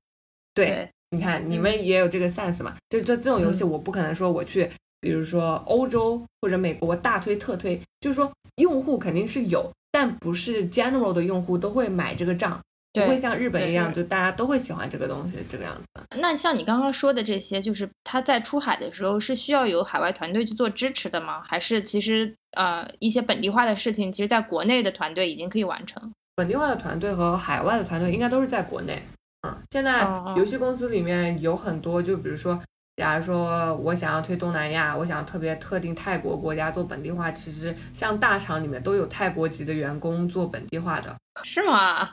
[0.55, 2.77] 对，你看你们也有这个 sense 嘛？
[2.91, 9.71] 就就这种游戏，我不可能说我去，比如说欧洲或者美国，我大推特推，就是说用户肯定是有。
[9.91, 12.61] 但不是 general 的用户都会买这个账，
[12.95, 16.19] 不会像日本一样，就大家都会喜欢这个东西这个样子。
[16.19, 21.41] 那像你刚刚说的这些，就是他在出海的时候是需要有海外团队去做支持的吗？
[21.45, 26.13] 还是其实呃一些本地化的事情，其实在国内的团队已经可以完成？
[26.37, 29.03] 本地化的团队和海外的团队应该都是在国内。
[29.47, 30.01] 嗯，现在
[30.37, 32.61] 游戏公司里面有很多，就比如说，
[32.97, 42.11] 假如说我想要推东南亚，我想特别特定泰国国家做本地化，其实像大厂里面都有泰国籍的员工做本地化的，是吗？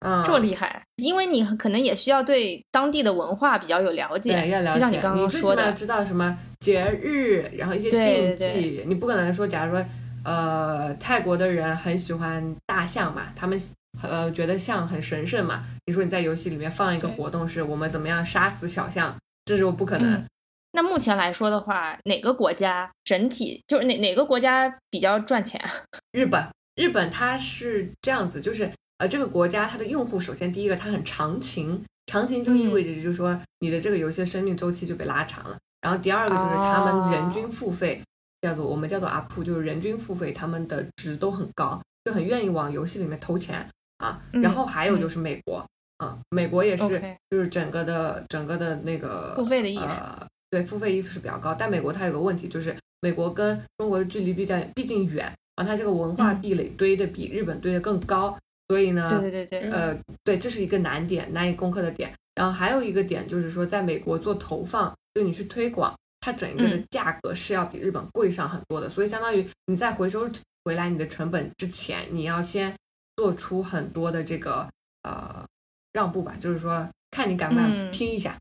[0.00, 4.74] 嗯，这么厉害，因为你可能也需要对当地的文化比较有了解，对，要了解。
[4.74, 9.82] 就像你刚刚说的，知道什么节日，然后一些禁忌，你不可能说，假如说，
[10.24, 13.60] 呃，泰国的人很喜欢大象嘛，他们。
[14.02, 15.64] 呃，觉得象很神圣嘛？
[15.86, 19.14] 你说你在游戏里面放一个活动，是我们怎么样杀死小象？
[19.44, 20.24] 这是不可能。
[20.72, 25.60] 那目前来说的话，哪个国家整体就是哪哪个国家比较赚钱？
[26.10, 35.56] 日本，日本它是这样子，就是呃，这个国家它的用户首先第一个它很长情，长情就意味着就是说你的这个游戏的生命周期就被拉长了。
[35.80, 38.02] 然后第二个就是他们人均付费
[38.44, 43.66] 叫做我们叫做 UP，就是人均付费，他们的值都很高，就很愿意往游戏里面投钱。
[43.98, 45.64] 啊，然后还有就是美国，
[45.98, 49.86] 啊，美国也是，就是整个的整个的那个付费的意识，
[50.50, 51.54] 对，付费意识是比较高。
[51.54, 55.24] 但美国它有个问题，就是美国跟中国的距离毕竟毕竟远，
[55.56, 58.36] 然后，它这个文化壁垒堆的比日本堆的更高，
[58.68, 62.12] 所以呢，对对对对，呃，对，这是一个难点，难以攻克的点。
[62.34, 70.26] 然后还有一个点就是说，在美国做投放，就你去推广，它整个的价格是要比日本贵上很多的，所以相当于你在回收
[70.64, 72.74] 回来你的成本之前，你要先。
[73.16, 74.68] 做出很多的这个
[75.04, 75.46] 呃
[75.92, 78.36] 让步吧，就是说看你敢不敢拼一下。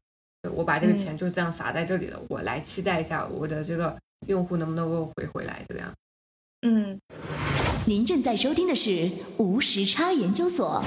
[0.51, 5.93] 我把这个钱就这样撒在这里了，我来期待一下我的这个用户能不能够回回来，这样。
[6.63, 6.99] 嗯，
[7.85, 10.83] 您正在收听的是无时差研究所。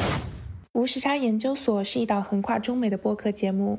[0.73, 3.79] 无时差研究所是一档横跨中美的播客节目，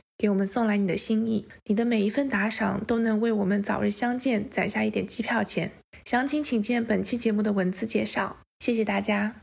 [0.21, 1.47] 给我们送来你的心意。
[1.65, 5.71] 你的每一份打赏都能为我们早日相见攒下一点机票钱。
[6.05, 8.37] 详情请见本期节目的文字介绍。
[8.59, 9.33] 谢谢大家。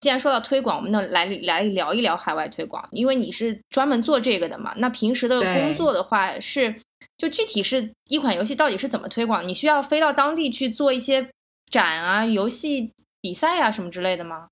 [0.00, 4.74] 既然说到推广，我们那来来聊一聊海外推广，因为你是专门做这个的嘛。
[4.78, 6.74] 那平时的工作的话，是
[7.16, 9.46] 就具体是一款游戏到底是怎么推广？
[9.46, 11.30] 你需要飞到当地去做一些
[11.70, 14.48] 展啊、游戏比赛啊什么之类的吗？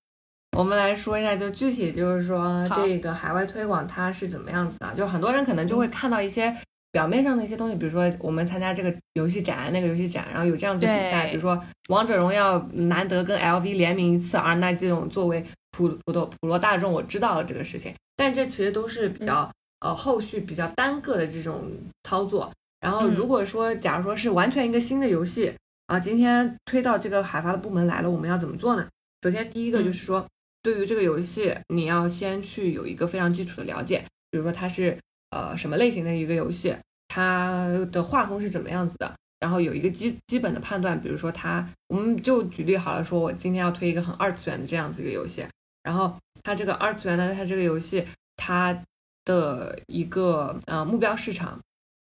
[0.57, 4.95] 我们来说一下，就具体就是说这个海外推广它是怎么样子的？
[4.95, 6.55] 就很多人可能就会看到一些
[6.91, 11.63] 表面上的一些东西，比如说我们参加这个游戏展、那个游戏展，然后有这样子比赛，比如说。
[11.89, 21.71] 王者荣耀难得跟 LV 联名一次，而那这种作为普普通普罗大众，我知道了这个事情，但这其实都是比较呃后续比较单个的这种
[22.05, 22.51] 操作。
[22.81, 25.53] 然后如果说假如说是完全一个新的游戏
[25.87, 28.87] 啊，今天推到这个海发的部门来了，我们要怎么做呢？
[29.23, 30.25] 首先第一个就是说，
[30.63, 34.99] 对于这个游戏，你要先去有一个非常基础的了解，比如说它是
[35.31, 36.77] 呃什么类型的一个游戏，
[37.09, 39.15] 它的画风是怎么样子的。
[39.41, 45.45] 然后有一个基基本的判断，比如说它，我们就举例好了，说我今天要推一个很二次元的这样子一个游戏，
[45.83, 48.85] 然后它这个二次元的它这个游戏，它
[49.25, 51.59] 的一个呃目标市场，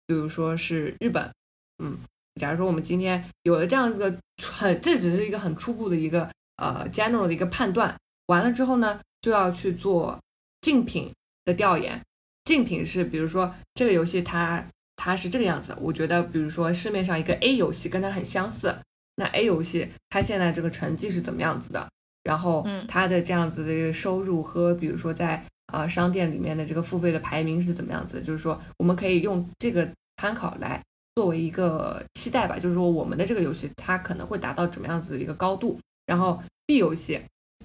[0.08, 1.32] 比如说是日本，
[1.78, 2.00] 嗯，
[2.42, 7.96] 假如说我们今天有了这样一个很，这只是一个很初步的一个呃 general 的一个判断，
[8.28, 10.18] 完了之后呢，就要去做
[10.62, 11.12] 竞品
[11.44, 12.02] 的调研，
[12.46, 14.66] 竞品是比如说这个游戏它。
[15.00, 18.76] 它是这个样子，我觉得，比如说市面上一个 A 游戏跟它很相似，
[19.18, 21.88] 那 A 游戏它现在这个成绩是怎么样子的？
[22.24, 28.20] 然后，它的这样子的一个收入和比如说在呃商店里面的这个付费的排名是怎么样子？
[28.22, 29.88] 就是说，我们可以用这个
[30.20, 30.82] 参考来
[31.14, 35.80] 作为一个期待吧，就是说我们的这个游戏它可能会达到怎么样子的一个高度？
[36.08, 37.22] 然后 B 游戏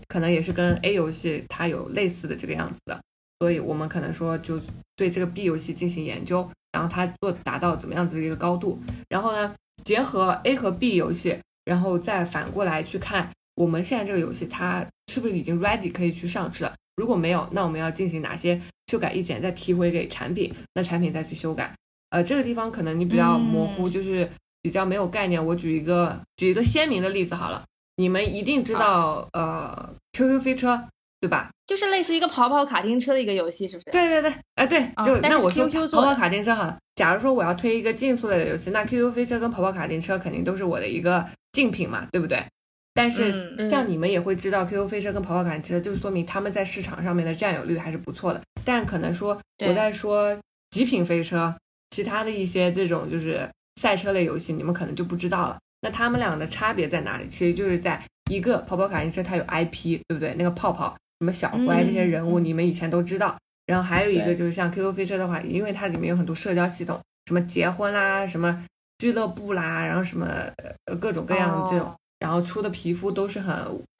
[0.08, 3.00] 可能也是跟 A 游戏它有类似的这个样子的，
[3.38, 4.60] 所以我们可能说就
[4.96, 6.48] 对这个 B 游戏进行研究。
[6.72, 8.78] 然后它做达到怎么样子的一个高度？
[9.10, 16.74] 然后呢，结合 A 和 B 游戏，然后再反过来去看我们现在这个游戏它是不是已经 ready 可以去上市了？
[16.96, 19.42] 如果没有，那我们要进行哪些修改意见？
[19.42, 21.74] 再提回给产品，那产品再去修改。
[22.08, 24.26] 呃，这个地方可能你比较模糊，就是
[24.62, 25.44] 比较没有概念。
[25.44, 27.62] 我举一个举一个鲜明的例子好了，
[27.96, 30.88] 你们一定知道呃 QQ 飞车。
[31.22, 31.48] 对吧？
[31.68, 33.92] 就是类似一个跑跑卡丁车的一个游戏，是不是？
[33.92, 36.76] 对对对，哎对，就那我说跑跑卡丁车哈。
[36.96, 42.44] 假如说我要推一个竞速类的游戏，那 QQ 飞车跟跑跑卡丁车肯定都是我的一个竞品嘛，对不对？
[42.92, 48.42] 但是像你们也会知道，QQ 飞车跟跑跑卡丁车，就说明他们在市场上面的占有率还是不错的。
[48.64, 50.36] 但可能说我在说
[50.70, 51.54] 极品飞车，
[51.90, 53.48] 其他的一些这种就是
[53.80, 55.56] 赛车类游戏，你们可能就不知道了。
[55.82, 57.28] 那他们俩的差别在哪里？
[57.28, 60.32] 其实就是在一个跑跑卡丁车，它有 IP，对不对？
[60.38, 63.36] 那个泡泡、什么小乖这些人物，你们以前都知道。
[63.66, 68.64] 然后还有一个就是像 QQ 飞车的话，因为它里面有很多社交系统，什么结婚啦，什么
[68.98, 70.26] 俱乐部啦，然后什么
[70.84, 73.54] 呃各种各样的这种，然后出的皮肤都是很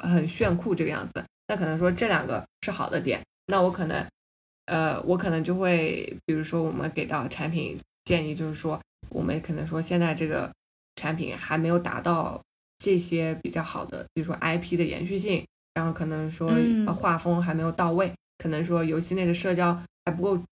[0.04, 1.24] 很炫酷这个样子。
[1.48, 4.06] 那可能说这两个是好的点，那我可能
[4.66, 10.48] 呃我可能就会，比如说我们给到产品建议，就是说我们可能说现在这个。
[10.96, 12.40] 产品还没有达到
[12.78, 16.50] 这些比较好的，比如说 IP 的延续性，然后可能说
[16.94, 20.42] 画风还没有到位，可能说游戏内的社交还不够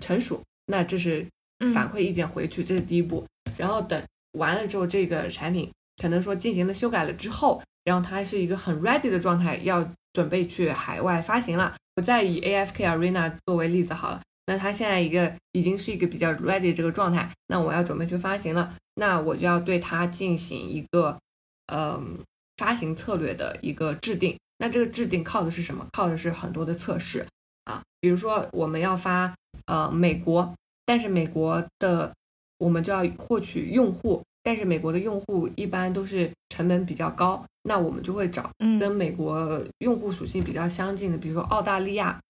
[0.00, 1.26] 成熟，那这是
[1.72, 3.24] 反馈意见回去，这是第一步。
[3.56, 4.02] 然后等
[4.32, 5.70] 完了之后，这个产品
[6.00, 11.74] 可能说进行了修改了之后，然后它是一个很 ready 的状态，要准备去海外发行了。
[11.96, 14.20] 我再以 AFK Arena 作为例子好了。
[14.46, 21.18] 那它现在一个已经是一个比较 ready 这个状态，那我要准备去发行了，那我就要对它进行一个，
[21.66, 22.18] 嗯，
[22.56, 24.38] 发行策略的一个制定。
[24.58, 25.86] 那这个制定靠的是什么？
[25.92, 27.26] 靠的是很多的测试
[27.64, 29.34] 啊，比如说我们要发
[29.66, 32.12] 呃美国，但是美国的
[32.58, 42.20] 我们就要获取用户，但是美国的用户一般都是成本比较高，那我们就会找跟美国用户属性比较相近的，比如说澳大利亚。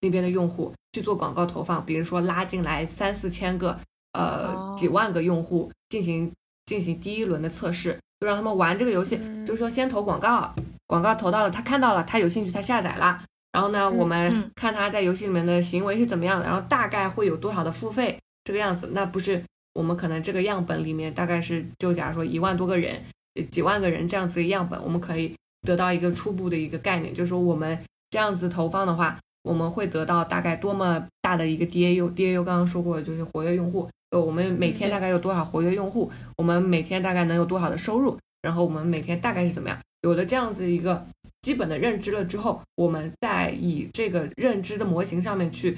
[0.00, 3.80] 那边的用户去做广告投放，比如说拉进来三四千个，
[4.12, 6.32] 呃，几万个用户进行
[6.66, 10.54] 进行第一轮的测试，就让他们玩这个游戏，就是说先投广告，
[10.86, 19.42] 广告投到了，他看到了，他有兴趣，他下载了，然后呢，我们看他在游戏里面的行为是怎么样的，然后大概会有多少的付费这个样子，那不是
[19.74, 23.02] 我们可能这个样本里面大概是就假如说一万多个人，
[23.50, 27.78] 几万个人这样子的样本，我们可以得到一个初步的一个概念，就是说我们
[28.10, 29.18] 这样子投放的话。
[29.44, 33.88] 我们会得到大概多么大的一个 DAU？DAU 刚刚说过的就是活跃用户。
[34.10, 36.10] 呃，我们每天大概有多少活跃用户？
[36.36, 38.18] 我们每天大概能有多少的收入？
[38.42, 39.78] 然后我们每天大概是怎么样？
[40.02, 41.06] 有了这样子一个
[41.42, 45.76] 基本的认知了之后，我们再以这个认知的模型上面去，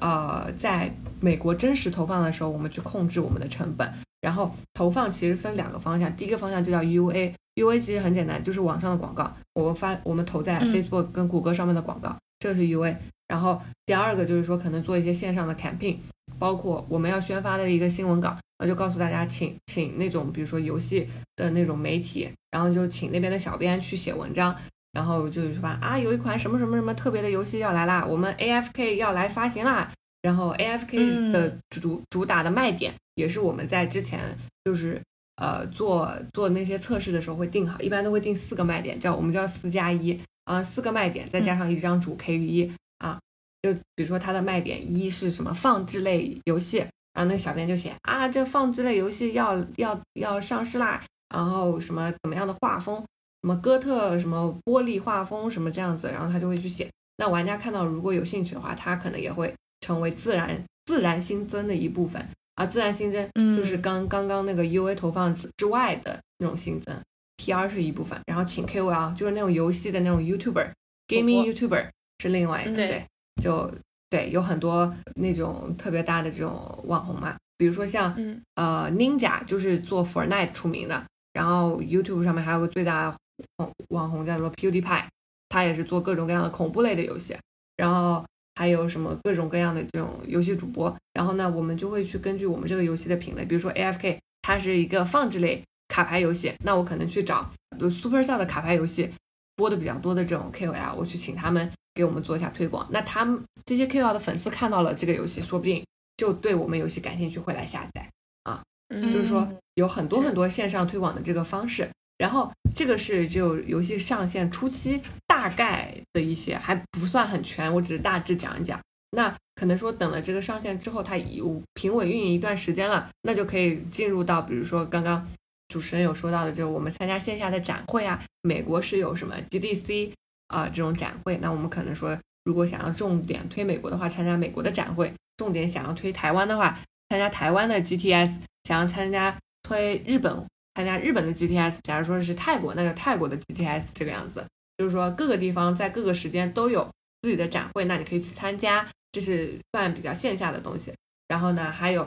[0.00, 3.92] 呃，在美国真实投放的时候，我们去控制我们的成本。
[4.20, 12.16] 然后投放其实分两个方向，第一个方向就叫 UA，UA 其实很简单，就是网上的广告，我们发我们投在 Facebook 跟谷歌上面的广告。
[12.38, 15.96] 这是 U A，然后第二个就是说可能做一些线上的 campaign，
[16.42, 24.52] 包括我们要宣发的一个新闻稿，那就告诉大家，请请那种比如说游戏的那种媒体，然后就请那边的小编去写文章，
[24.90, 35.00] 然后就是说啊，有一款什么什么什么特别的游戏要来啦，我们 A F K 要来发行啦，然后 A F K 的主主打的卖点也是我们在之前就是
[35.36, 40.20] 呃做做那些测试的时候会定好，一般都会定四个卖点，叫我们叫四加一。
[40.44, 43.16] 啊，四个卖点再加上一张主 K V 啊，
[43.62, 46.78] 就比如说它的卖点一是什么放置类游戏，
[47.12, 52.96] 然后那小编就写啊，这放置类游戏要要要上市啦，然后什么怎么样的画风，
[53.42, 56.88] 什么哥特什么玻璃画风什么这样子，然后他就会去写。
[57.16, 66.94] 那玩家看到如果有兴趣的话，他可能也会成为自然自然新增的一部分啊，自然新增就是刚刚刚那个 U A 投放之外的那种新增。
[67.38, 67.68] P.R.
[67.68, 69.12] 是一部分，然后请 K.O.L.
[69.14, 71.88] 就是那种游戏的那种 YouTuber，Gaming YouTuber
[72.20, 73.04] 是另外一个，对，
[73.40, 73.72] 就
[74.10, 78.14] 对，有很多那种特别大的这种网红嘛，比如说像
[78.56, 83.16] 呃 Ninja 就是做 Fortnite 出名的，然后 YouTube 上面还有个最大
[83.56, 85.04] 网网红叫做 PewDiePie，
[85.48, 87.36] 他也是做各种各样的恐怖类的游戏，
[87.76, 88.24] 然后
[88.56, 94.18] 还有什么各种各样的这种游戏主播，然后呢，我们就会去根据我们这个游戏的品类，比如说 A.F.K.
[94.42, 95.62] 它是一个放置类。
[95.88, 99.12] 卡牌游戏，那我可能去找 Supercell 的卡牌游戏
[99.56, 102.88] 播的比较多的这种 KOL，我去请他们给我们做一下推广。
[102.90, 105.84] 那他们这些 KOL 的粉丝看到了这个游戏，说不定
[106.16, 108.08] 就对我们游戏感兴趣，会来下载
[108.44, 108.62] 啊。
[108.90, 111.88] 就是说有很多很多线上推广的这个方式。
[112.18, 118.80] 然后这个是就游戏上线初期大概的一些，还不算很全，我只是大致讲一讲。
[119.10, 125.26] 那可能说等了这个上线之后，它有平稳运营一段时间了，那就可以进入到比如说刚刚。
[125.72, 130.12] 主持人有说到的，就是我们参加线下的展会啊，美国是有什么 GDC
[130.48, 132.14] 啊这种展会，那我们可能说，
[132.44, 138.30] 如果想要重点推美国的话，参加美国的展会；重点想要推台湾的话，参加台湾的 GTS；
[138.64, 141.76] 想要参加推日本，参加日本的 GTS。
[141.82, 144.46] 假如说是泰国，那就泰国的 GTS 这个样子，
[144.76, 146.86] 就是说各个地方在各个时间都有
[147.22, 150.92] 自己的展会，那你可以去参加，这是算比较线下的东西。
[151.28, 152.06] 然后呢，还有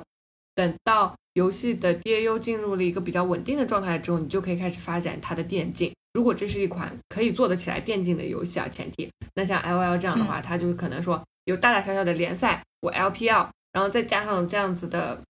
[0.53, 1.15] 等到。
[1.35, 5.93] 游戏的 DAU 进入了一个比较稳定的状态之后，你就可以开始发展它的电竞。
[6.13, 15.21] 如果这是一款可以做得起来电竞的游戏啊，前提那像 L O L 这样的话，它就可能说有大大小小的联赛，我 LPL，然后再加上这样子的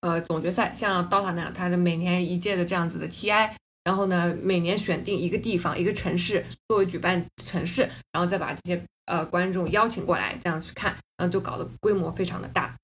[0.00, 3.50] 呃总决赛，像 DOTA 那样，它的每年一届的这样子的 TI，
[3.84, 12.74] 然后呢每年选定一个地方一个城市作为举办城市，然后再把这些呃观众邀请过来这样去看，然后就搞得规模非常的大。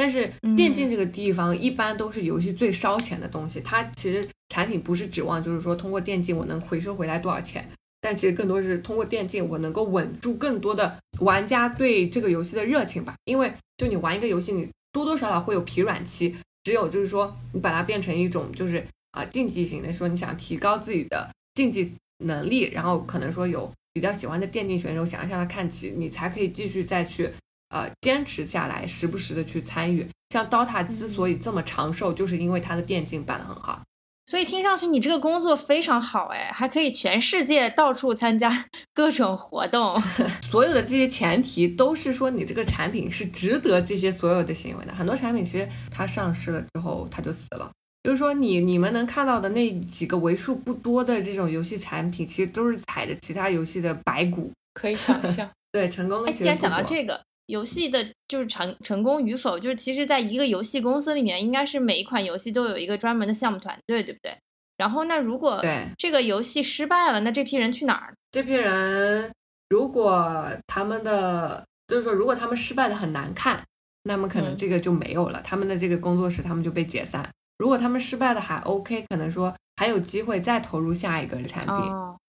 [0.00, 7.68] 对，但是电竞这个地方一般都是游戏最烧钱的东西，它其实产品不是指望就是说通过电竞我能回收回来多少钱。
[8.02, 13.14] 但其实更多是通过电竞，我能够稳住更多的玩家对这个游戏的热情吧。
[13.24, 16.34] 因为就你玩一个游戏，你多多少少会有疲软期。
[16.64, 21.92] 只有就是说，你把它变成一种就是啊竞技型的，说你想提高自己的竞技
[22.24, 27.28] 能力，然后可能说有比较喜欢的电竞选手想要向他看齐，你才可以继续再去
[27.70, 30.06] 呃坚持下来，时不时的去参与。
[30.28, 33.80] 像 DOTA 之所以这么长寿，就是因为它的电竞办得很好。
[34.26, 38.48] 所以听上去你这个工作非常好哎，还可以全世界到处参加
[38.94, 40.00] 各种活动。
[40.48, 44.92] 所有的这些前提都是说你这个产品是值得这些所有的行为的。
[44.92, 47.68] 很多产品其实它上市了之后它就死了，
[48.04, 54.52] 就是说你你们能看到的那几个为数不多的这种游戏产品，其实都是踩着其他游戏的白骨。
[54.74, 56.30] 可以想象， 对成功的。
[56.32, 57.20] 既然讲到这个。
[57.50, 64.34] 游戏的就是成成功与否，就是其实在一个游戏公司里面，应该是每一款游戏都有一个专门的项目团队，对不对？
[64.76, 65.60] 然后那如果
[65.98, 68.14] 这个游戏失败了，那这批人去哪儿？
[68.30, 69.30] 这批人
[69.68, 73.62] 如果他们的就是说，如果他们失败的很难看，
[74.04, 77.28] 那么可能这个就没有了，他们的这个工作室他们就被解散。
[77.58, 81.76] 如果他们失败的还 OK，可能说还有机会再投入下一个产品，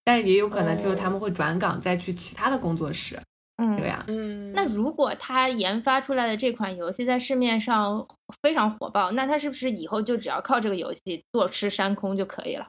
[0.04, 3.18] 但也有可能就是他们会转岗再去其他的工作室。
[3.62, 8.08] 嗯，对呀，嗯，那如果他研发出来的这款游戏在市面上
[8.42, 12.66] 非常火爆，那他是不是以后就只要靠这个游戏坐吃山空就可以了？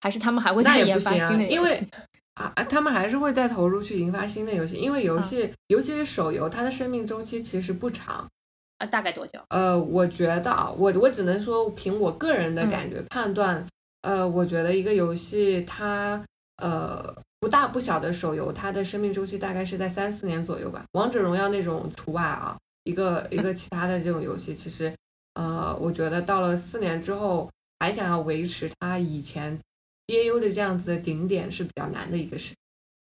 [0.00, 1.54] 还是他们还会再研发新的游戏？
[1.54, 1.80] 因为
[2.34, 8.24] 啊，他们还是会再投入去研发新的游戏，因为游戏，尤其是手游，它的生命周期其实不长
[8.78, 9.40] 啊，大概多久？
[9.48, 13.66] 呃，我觉得啊，我我只能说凭我个人的感觉判断，
[14.02, 16.22] 呃，我觉得一个游戏它
[16.62, 17.16] 呃。
[17.46, 20.84] 不大不小的手游，它的生命周期大概是在三四年左右吧。
[20.94, 24.92] 王者荣耀那种除外啊，一个一个其他的这种游戏，其实，
[25.34, 29.56] 呃，我觉得到了四年之后，还想要维持它以前
[30.08, 32.52] DAU 的这样子的顶点是比较难的一个事。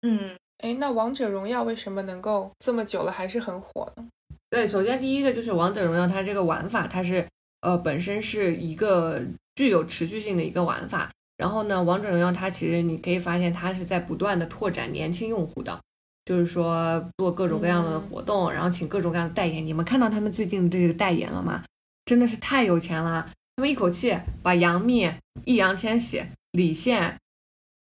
[0.03, 4.07] 嗯，哎，那王者荣耀为什么能够这么久了还是很火呢？
[4.51, 7.27] 对，首先第一个就是王者荣耀它这个玩法，它是
[7.61, 9.19] 呃本身是一个
[9.55, 11.11] 具有持续性的一个玩法。
[11.37, 15.79] 然后呢，王者荣耀它其实你可以发现，它是在不断的拓展年轻用户的，
[16.25, 19.65] 就是说做各种各样的活动，然后请各种各样的代言。
[19.65, 21.63] 你们看到他们最近这个代言了吗？
[22.05, 25.11] 真的是太有钱了，他们一口气把杨幂、
[25.43, 27.17] 易烊千玺、李现，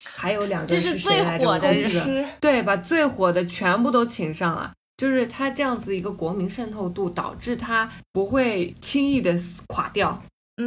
[0.05, 1.47] 还有两个是谁来着？
[1.47, 1.65] 我记
[1.99, 4.73] 得，对，把最火的全部都请上了。
[4.97, 10.23] 就是他这样子一个国民渗透度，导致他不会轻易的垮掉。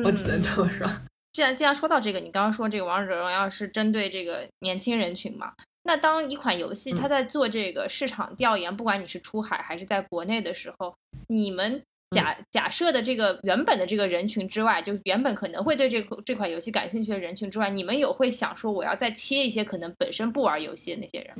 [0.05, 0.88] 我只能这么说。
[1.32, 5.53] 既然既然说到这个，你刚刚说这个王者荣耀是针对这个年轻人群嘛？
[5.84, 10.93] 那当一款游戏它在做这个市场调研，不管你是出海还是在国内的时候，
[11.27, 21.36] 你们假假设的这个原本的这个人群之外，就原本可能会对这这款游戏感兴趣的人群之外，你们有会想说我要再切一些可能本身不玩游戏的那些人？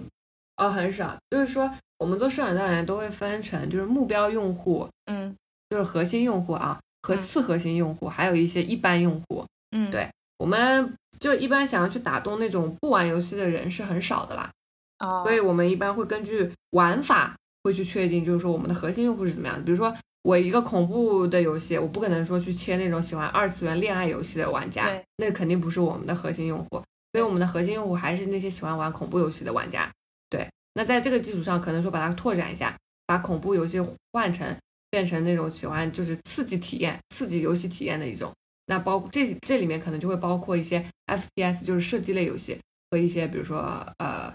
[0.58, 5.36] 哦，很少，就是说我们做市场调研都会分成就是目标用户，嗯，
[5.70, 9.46] 就是核心用户啊和次核心用户，还有一些一般用户。
[9.72, 14.52] 嗯，对，我们就一般想要去打动那种不玩游戏的人是很少的啦，
[15.00, 19.64] 哦，所以我们一般会根据玩法会去确定，就是说我们的核心用户是怎么样的。
[19.64, 26.82] 比如说我一个恐怖的游戏，我不可能说去切那种喜欢二次元恋爱游戏的玩家，那肯定不是我们的核心用户。
[27.12, 29.92] 所以我们的核心用户还是那些喜欢玩恐怖游戏的玩家。
[30.30, 33.80] 对，那在这个基础上，可能说把它拓展一下，把恐怖游戏
[34.14, 34.56] 换成
[34.92, 38.32] 变成那种喜欢就是刺激体验、刺激游戏体验的一种。
[38.70, 42.56] 那包这这里面可能就会包括一些 FPS，就是射击类游戏
[42.92, 43.58] 和一些比如说
[43.98, 44.32] 呃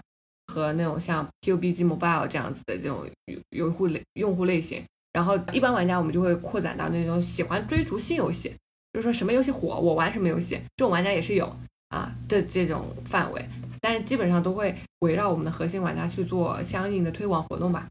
[0.47, 3.09] 和那种像 PUBG Mobile 这样子的这种
[3.51, 4.83] 用户类用户类型。
[5.13, 8.53] 然后一般玩家我们就会扩展到那种喜欢追逐新游戏，
[8.91, 11.55] 就是说什么游戏火我玩什么游戏，这种玩家也是有
[11.87, 13.47] 啊的这种范围。
[13.79, 17.87] 但是基本上都会围绕我们的核心玩家去做相应的推广活动吧。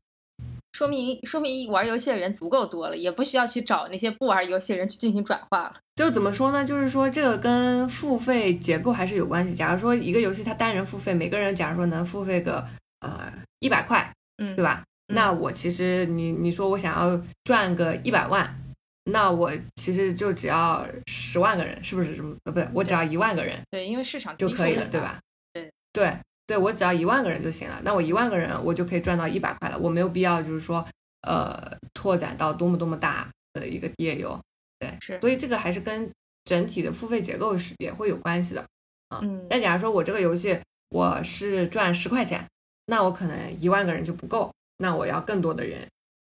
[0.72, 5.76] 说明说明玩游戏的人足够多了，也不需要去找那些不玩游戏的人去进行转化了。
[5.94, 6.64] 就怎么说呢？
[6.64, 9.54] 就是说这个跟付费结构还是有关系。
[9.54, 12.66] 假如说一个游戏它单人付费，每个人假如说能付费个
[13.00, 14.84] 呃一百块，嗯，对吧？
[15.08, 18.58] 那我其实你你说我想要赚个一百万，
[19.04, 22.34] 那我其实就只要十万个人，是不是这么？
[22.44, 25.20] 呃，不对，我只要一万个人，对，因为市场就可以了，对吧？
[25.52, 26.16] 对对。
[26.46, 29.78] 对我只要一万个人就行了，那我一万个人我就可以赚到一百块了。
[29.78, 30.86] 我没有必要就是说
[31.22, 31.58] 呃
[31.94, 34.38] 拓展到多么多么大的一个 DAU。
[34.84, 36.10] 对，是，所以这个还是跟
[36.44, 38.60] 整体的付费结构是也会有关系的，
[39.08, 40.58] 啊，嗯，那假如说我这个游戏
[40.90, 42.46] 我是赚十块钱，
[42.86, 45.86] 那我可能一万个人就不够，那我要更多的人。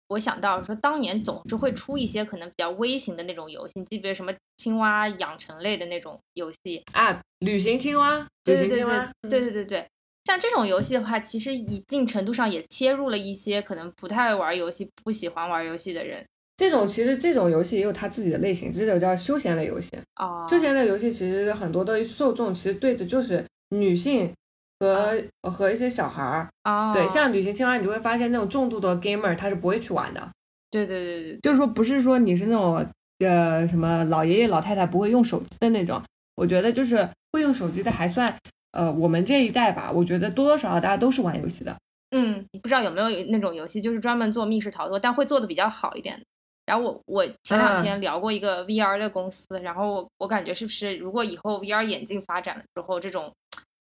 [0.10, 7.20] 我想到说，当年总是会出一些可能比较微型的那种游戏，你记不记得什么青蛙养成类的那种游戏啊？
[7.40, 9.88] 旅行青蛙，旅行青蛙，对对对对,对,对,对，
[10.26, 16.24] 像这种游戏的话，其实一定程度上也切入了一些可能不太玩游戏、不喜欢玩游戏的人。
[16.64, 19.90] 这种其实这种游戏也有它自己的类型，这种叫休闲类游戏。
[20.16, 24.32] 哦，休闲类游戏其实很多的受众其实对着就是女性
[24.80, 26.48] 和和一些小孩儿。
[26.64, 30.26] 哦，对，像旅行青蛙，你就会发现那种重度的 gamer 他是不会去玩的。
[30.72, 32.86] 对对对对，就是说不是说你是那种
[33.20, 36.02] 呃什么老爷爷老太太不会用手机的那种，
[36.36, 38.34] 我觉得就是会用手机的还算
[38.72, 41.76] 呃我们这一代吧，我觉得多多少少大家都是玩游戏的。
[42.12, 46.18] 嗯，不知道有没有那种游戏就是专门做密室逃脱，但会做的比较好一点。
[46.66, 53.34] 然后我我前两天聊过一个 VR 的公司，然后我感觉是不是如果以后 VR 眼镜发展了之后，这种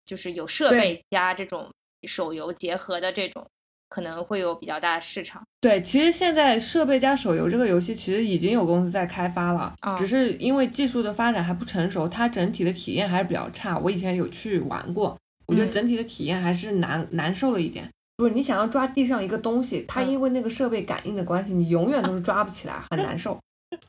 [0.07, 1.71] 就是有设备加这种
[2.09, 3.47] 手游结合的这种，
[3.89, 5.43] 可能会有比较大的市场。
[5.61, 13.79] 对，其实现在设备加手游这个游戏其实已经有公司在开发了，只是因为技术的发展还不成熟，它整体的体验还是比较差。
[13.79, 17.91] 我以前有去玩过，我觉得整体的体验还是难难受了一点。
[18.21, 23.41] 不是你想要抓地上一个东西，它因为那个设备感应的关系，你永远都是抓不起来，很难受。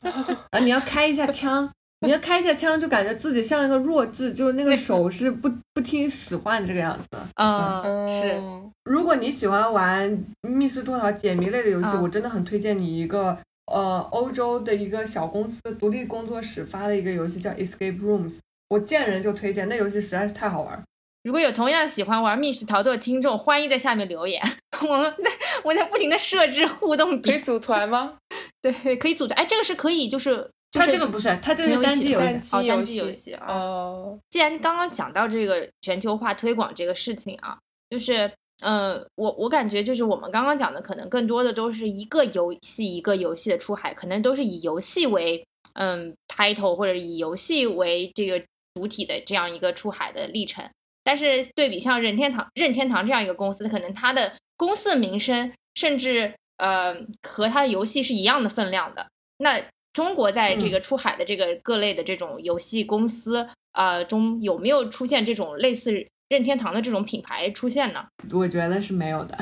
[0.48, 1.70] 啊，你要开一下枪，
[2.00, 7.18] 你要开一下枪，就感觉自己像一个弱智，就是那个手是不不听使唤这个样子。
[7.34, 8.40] 嗯，是。
[8.84, 18.38] 如果你喜欢玩密室脱逃解谜类的游戏，我真的很推荐你一个呃欧洲的一个小公司独立工作室发的一个游戏叫 Escape Rooms，
[18.70, 20.82] 我见人就推荐，那游戏实在是太好玩。
[21.22, 24.42] 如果有同样喜欢玩密室逃脱的听众，欢迎在下面留言。
[24.88, 25.30] 我们在
[25.62, 28.18] 我在不停的设置互动可以组团吗？
[28.60, 29.38] 对，可以组团。
[29.38, 32.26] 哎，这个是可以，就是它这个不是，它这个单机游戏，
[32.68, 33.46] 单机游戏啊。
[33.46, 34.18] 哦。
[34.30, 37.56] 既然刚刚讲到这个全球化推广这个事情啊，
[37.88, 38.28] 就是
[38.64, 48.44] 嗯，我我感觉就是我们刚刚讲的，可能更多的都是一个游戏一个游戏的出海，可能都是以游戏为嗯 title 或者以游戏为这个
[48.74, 50.68] 主体的这样一个出海的历程。
[51.04, 59.06] 但是对比像任天堂、任天堂这样一个公司，可能它的公司名声甚至呃和它的游戏是一样的分量的。
[59.38, 59.60] 那
[59.92, 66.06] 中国在这个出海的这个各类的这种游戏公司啊中，有没有出现这种类似？
[66.32, 68.02] 任天堂的这种品牌出现呢？
[68.32, 69.36] 我觉得是没有的。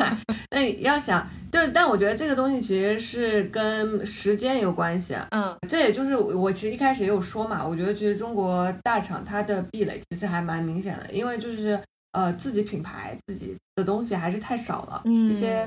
[0.52, 5.16] 那要想，就，但我觉得这个东西其实是跟时间有关系。
[5.30, 11.80] 嗯，这也就是我其实一开始也有说嘛，我觉得其实中国大厂它的壁垒其实还蛮明显的，因为就是
[12.12, 15.00] 呃自己品牌自己的东西还是太少了。
[15.06, 15.66] 嗯，一些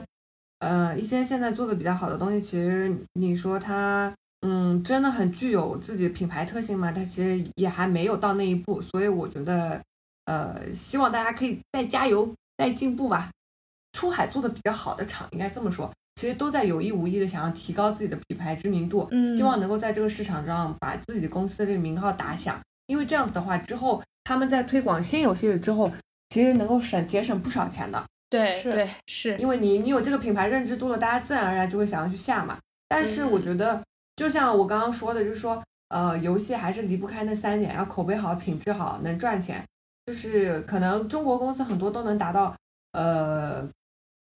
[0.60, 6.92] 呃一些现在做的比较好的东西，其实你说它嗯真的很具有自己品牌特性吗？
[6.92, 9.82] 它其实也还没有到那一步，所以我觉得。
[10.28, 13.32] 呃，希望大家可以再加油、再进步吧。
[13.94, 22.60] 出海做的比较好的厂，应该这么说，其实都在有意无意的想要提高自己的品牌知名度，嗯，希望能够在这个市场上把自己的公司的这个名号打响。
[22.86, 25.92] 因为这样子的话，之后他们在推广新游戏了之后，
[26.30, 28.04] 其实能够省节省不少钱的。
[28.30, 32.58] 对，对，是因为你你有这个品牌认知度了，大家自然而然就会想要去下嘛。
[32.90, 33.82] 但是我觉得，
[34.18, 39.64] 就像我刚刚说的，就是说，呃，游戏还是离不开那三点：要口碑好、品质好、能赚钱。
[40.08, 42.56] 就是可能中国公司很多都能达到，
[42.94, 43.68] 呃，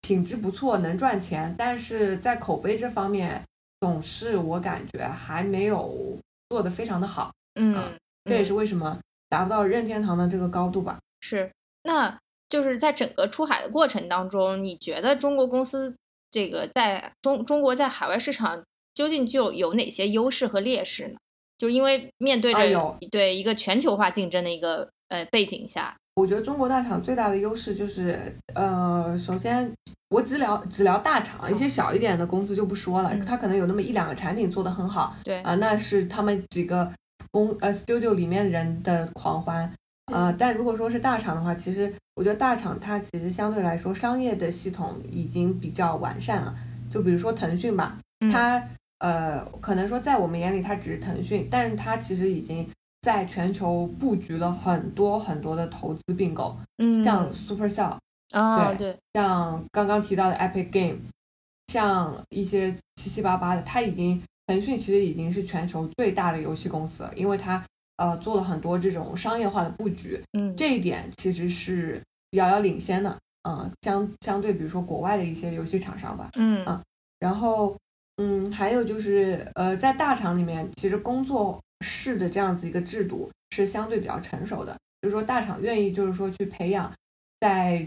[0.02, 3.42] 品质不错，能赚钱，但是在口碑这方面，
[3.80, 6.18] 总是我感觉还没有
[6.50, 7.32] 做的非常的好。
[7.56, 9.00] 嗯，这也是为什么
[9.30, 11.00] 达不到任天堂的这个高度吧。
[11.22, 11.50] 是，
[11.84, 12.20] 那
[12.50, 15.96] 就是在整个出海的过程当中，你觉得中国公司
[16.32, 18.62] 这个在中中国在海外市场
[18.94, 21.16] 究竟就有哪些优势和劣势呢？
[21.58, 24.90] 就因为面对着对一个全球化竞争的一个。
[25.12, 29.70] 呃，背景下，我觉得中国大厂最大的优势就是，呃，首先
[30.10, 36.90] 我只聊只聊大厂，一些小一点的公司就不说了，它可能有那么一两个产品做得很好，对啊，那是他们几个
[37.30, 39.70] 公呃 studio 里面人的狂欢，
[40.14, 46.56] 呃，但如果说是大厂的话，其实我觉得大厂它其实相对来说商业的系统已经比较完善了，
[46.90, 47.98] 就比如说腾讯吧，
[48.32, 48.66] 它
[49.00, 52.66] 呃可能说在我们眼里它只是腾讯，但是它其实已经。
[53.02, 57.98] 在全球布局了很多很多的投资并购，嗯，像 Supercell，
[58.32, 61.00] 啊对，像刚刚提到的 Epic Game，
[61.68, 67.64] 像一些七七八八的，它已经腾讯其实已经是全球最大的游戏公司了，因为它
[67.98, 73.18] 呃做了很多这种商业化的布局，嗯，这一点其实是遥遥领先的，
[73.50, 76.64] 嗯，相相对比如说国外的一些游戏厂商吧，嗯。
[76.66, 76.82] 啊，
[77.20, 77.76] 然后，
[78.18, 86.92] 嗯，还有就是，呃，在大厂里面，其实工作室的这样子一个制度是相对比较成熟的，就是说大厂愿意就是说去培养
[87.40, 87.86] 在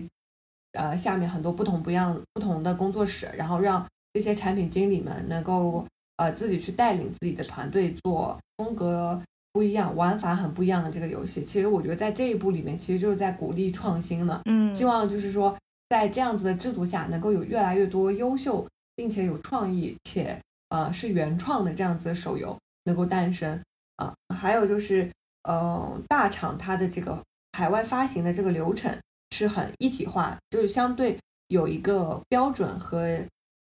[0.72, 5.86] 呃下面很多不同不一样不同的工作室，然后让这些产品经理们能够
[6.16, 9.22] 呃自己去带领自己的团队做风格
[9.52, 11.44] 不一样、玩法很不一样的这个游戏。
[11.44, 14.42] 其实我觉得在这一步里面，其实就是在鼓励创新了。
[14.46, 15.56] 嗯，希望就是说
[15.88, 18.66] 在这样子的制度下，能够有越来越多优秀。
[18.96, 23.60] 并且有创意且呃是原创的这样子的手游能够诞生
[23.96, 25.10] 啊，还有就是
[25.44, 27.22] 呃大厂它的这个
[27.52, 28.96] 海外发行的这个流程
[29.30, 31.18] 是很一体化，就是相对
[31.48, 33.18] 有一个标准和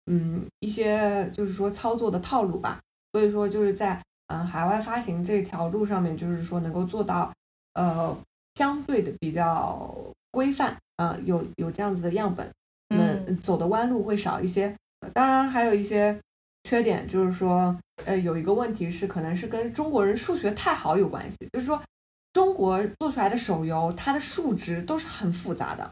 [0.08, 2.80] 嗯一些就是说操作的套路吧，
[3.14, 7.34] 所以说就是在嗯海外发行这条路上面，就是说能够做到
[7.74, 8.16] 呃
[8.56, 9.96] 相对的比较
[10.32, 12.52] 规范啊，有有这样子的样本，
[12.90, 14.76] 嗯，走的弯路会少一些。
[15.14, 16.20] 当然还有一些
[16.66, 17.76] 缺点，就是说，
[18.06, 21.38] 呃，有一个问题是，可能是跟中国人数学太好有关系。
[21.54, 21.82] 就是说，
[22.34, 25.90] 中国做出来的手游，它的数值都是很复杂的。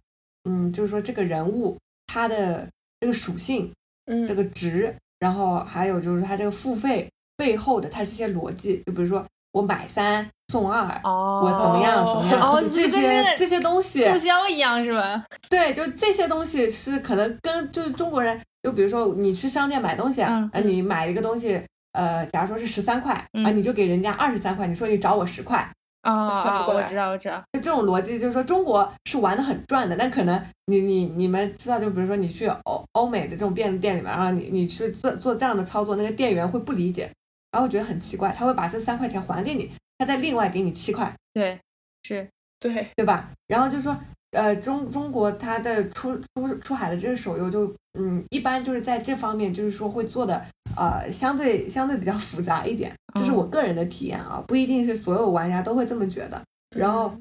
[0.49, 1.77] 嗯，就是说这个人物
[2.07, 2.67] 他的
[2.99, 3.71] 这个属性，
[4.05, 15.25] 嗯，这个值，然后还有就是他这个付费背后的他这些逻辑，就比如说我买三送二，哦，我怎么样怎么样，这些这些东西促销一样是吧？
[15.49, 18.39] 对，就这些东西是可能跟就是中国人。
[18.63, 21.61] 就比如说你去商店买东西啊，你买一个东西，
[21.97, 25.67] 呃，假如说是十三块啊，你就给人家二十三块，你说你找我十块
[26.01, 37.11] 啊，我知道我知道，就这种逻辑，就是说中国是玩的很赚的，但可能你你你们知道，就比如说你去欧欧美的这种便利店里面，然后你你去做做这样的操作，那个店员会不理解，
[37.51, 41.59] 然后觉得很奇怪，他会把这三块钱还给你，他再另外给你七块，对，
[42.03, 42.29] 是，
[42.59, 43.31] 对对吧？
[43.47, 43.97] 然后就说。
[44.31, 56.41] 呃，中中国它的出出出海的这个手游就，嗯，一般就是在这方面，就是说会做的，呃，相对相对比较复杂一点，这是我个人的体验啊，不一定是所有玩家都会这么觉得。
[56.75, 57.11] 然后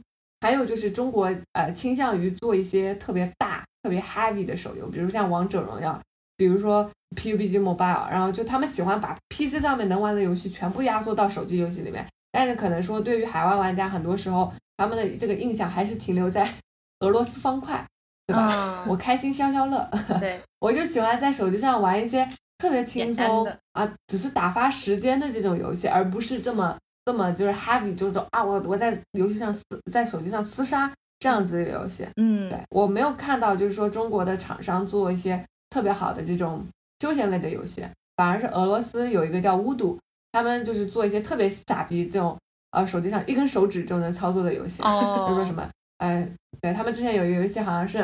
[0.40, 5.98] 还有就是中国呃倾向于做一些特别大、特别 heavy 的手游，比如像王者荣耀，
[6.36, 16.52] 比如说 PUBG Mobile，然后就他们喜欢把 PC 上面能玩的游戏全部压缩到手机游戏里面，但是可能说对于海外玩家，很多时候他们的这个印象还是停留在。
[17.01, 17.86] 俄罗斯方块，
[18.26, 18.84] 对吧？
[18.88, 19.88] 我开心消消乐，
[20.18, 22.26] 对， 我就喜欢在手机上玩一些
[22.59, 29.61] 特别轻松啊，只是打发时间的这种游戏，而不是这么这么就是 heavy，就是啊，我我在游戏上厮
[29.92, 32.07] 在手机上厮杀这样子的游戏。
[32.16, 36.64] 嗯，对我没有看到就是说中国的厂商做一些特别好的这种
[37.01, 37.86] 休闲类的游戏，
[38.16, 39.99] 反而是俄罗斯有一个叫巫毒，
[40.32, 42.36] 他们就是做一些特别傻逼这种
[42.70, 45.68] 呃手机上一根手指就能操作的游戏，比如说什么。
[45.99, 46.28] 哎，
[46.66, 47.98] 对他们之前有一个游戏，好像是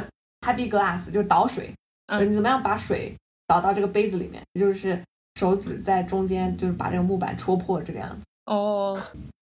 [0.46, 1.74] Happy Glass，就是倒水，
[2.20, 3.16] 你怎么样把水
[3.48, 5.02] 倒到这个杯子里面，就是
[5.34, 8.18] 手指在中间，就是把这个木板戳破这个样子。
[8.46, 8.96] 哦，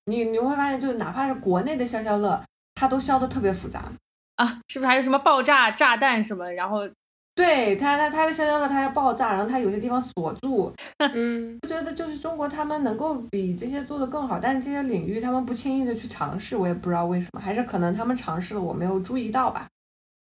[0.06, 2.42] 你你会发现，就是哪怕是国内的消消乐，
[2.74, 3.84] 它都消的特别复杂
[4.36, 6.88] 啊，是不是还有什么爆炸炸弹什么，然后。
[7.34, 10.72] 对它，它它的消消乐它要爆炸，然后它有些地方锁住。
[11.14, 19.66] 嗯，我觉得就是中国他们能够比这些做的更好，但是这些领域他们不轻易的去尝试，我也不知道为什么，还是可能他们尝试了我没有注意到吧。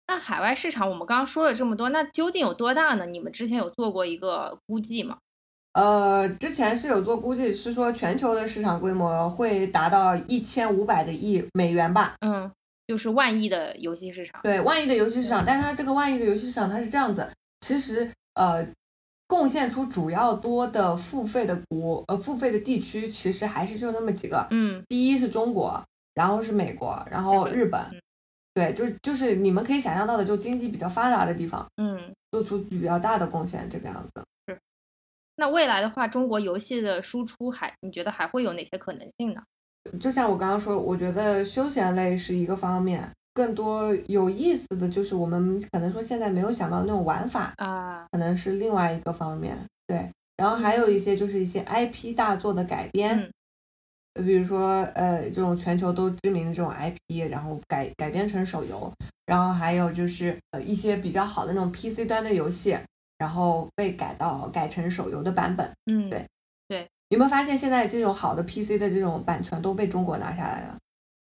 [0.09, 3.07] 那海外市场我们刚刚说了这么多，那究竟有多大呢？
[3.07, 5.17] 你们之前有做过一个估计吗？
[5.73, 12.15] 呃，之前是有做估计，是说全球的市场规模会达到一千五百的亿美元吧？
[12.21, 12.51] 嗯。
[12.87, 17.29] 就是万亿的游戏市场，对万亿的游戏市场，但是它这个万亿的游戏市场它是这样子，
[17.61, 18.67] 其实呃，
[19.27, 25.83] 贡献出主要多的付费的国呃付费的地区，其实还是就那么几个，嗯，第一是中国，
[26.15, 27.81] 然后是美国，然后日本，
[28.55, 34.25] 对，就是就是你们可以想象到的，就经济比较发达的地方，嗯，做出比较大的贡献，这个样子。
[34.47, 34.61] 是，
[35.35, 39.43] 那未来的话，中国游戏的输出还你觉得还会有哪些可能性呢？
[40.01, 49.57] 就像我刚刚说，我觉得休闲类是一个方面，更多有意思的就是我们可能说现在没有想到那种玩法啊，可能是另外一个方面。
[49.87, 53.31] 对，然后还有一些就是一些 IP 大作的改编，
[54.15, 58.93] 比如说呃这种全球都知名的这种 IP，然后改改编成手游，
[59.27, 62.77] 然后还有就是呃一些比较好的那种 PC 端的游戏，
[63.19, 65.71] 然后被改到改成手游的版本。
[65.87, 66.27] 嗯，对。
[67.09, 70.77] 有没有发现现在这种好的 PC 的这种版权都被中国拿下来了？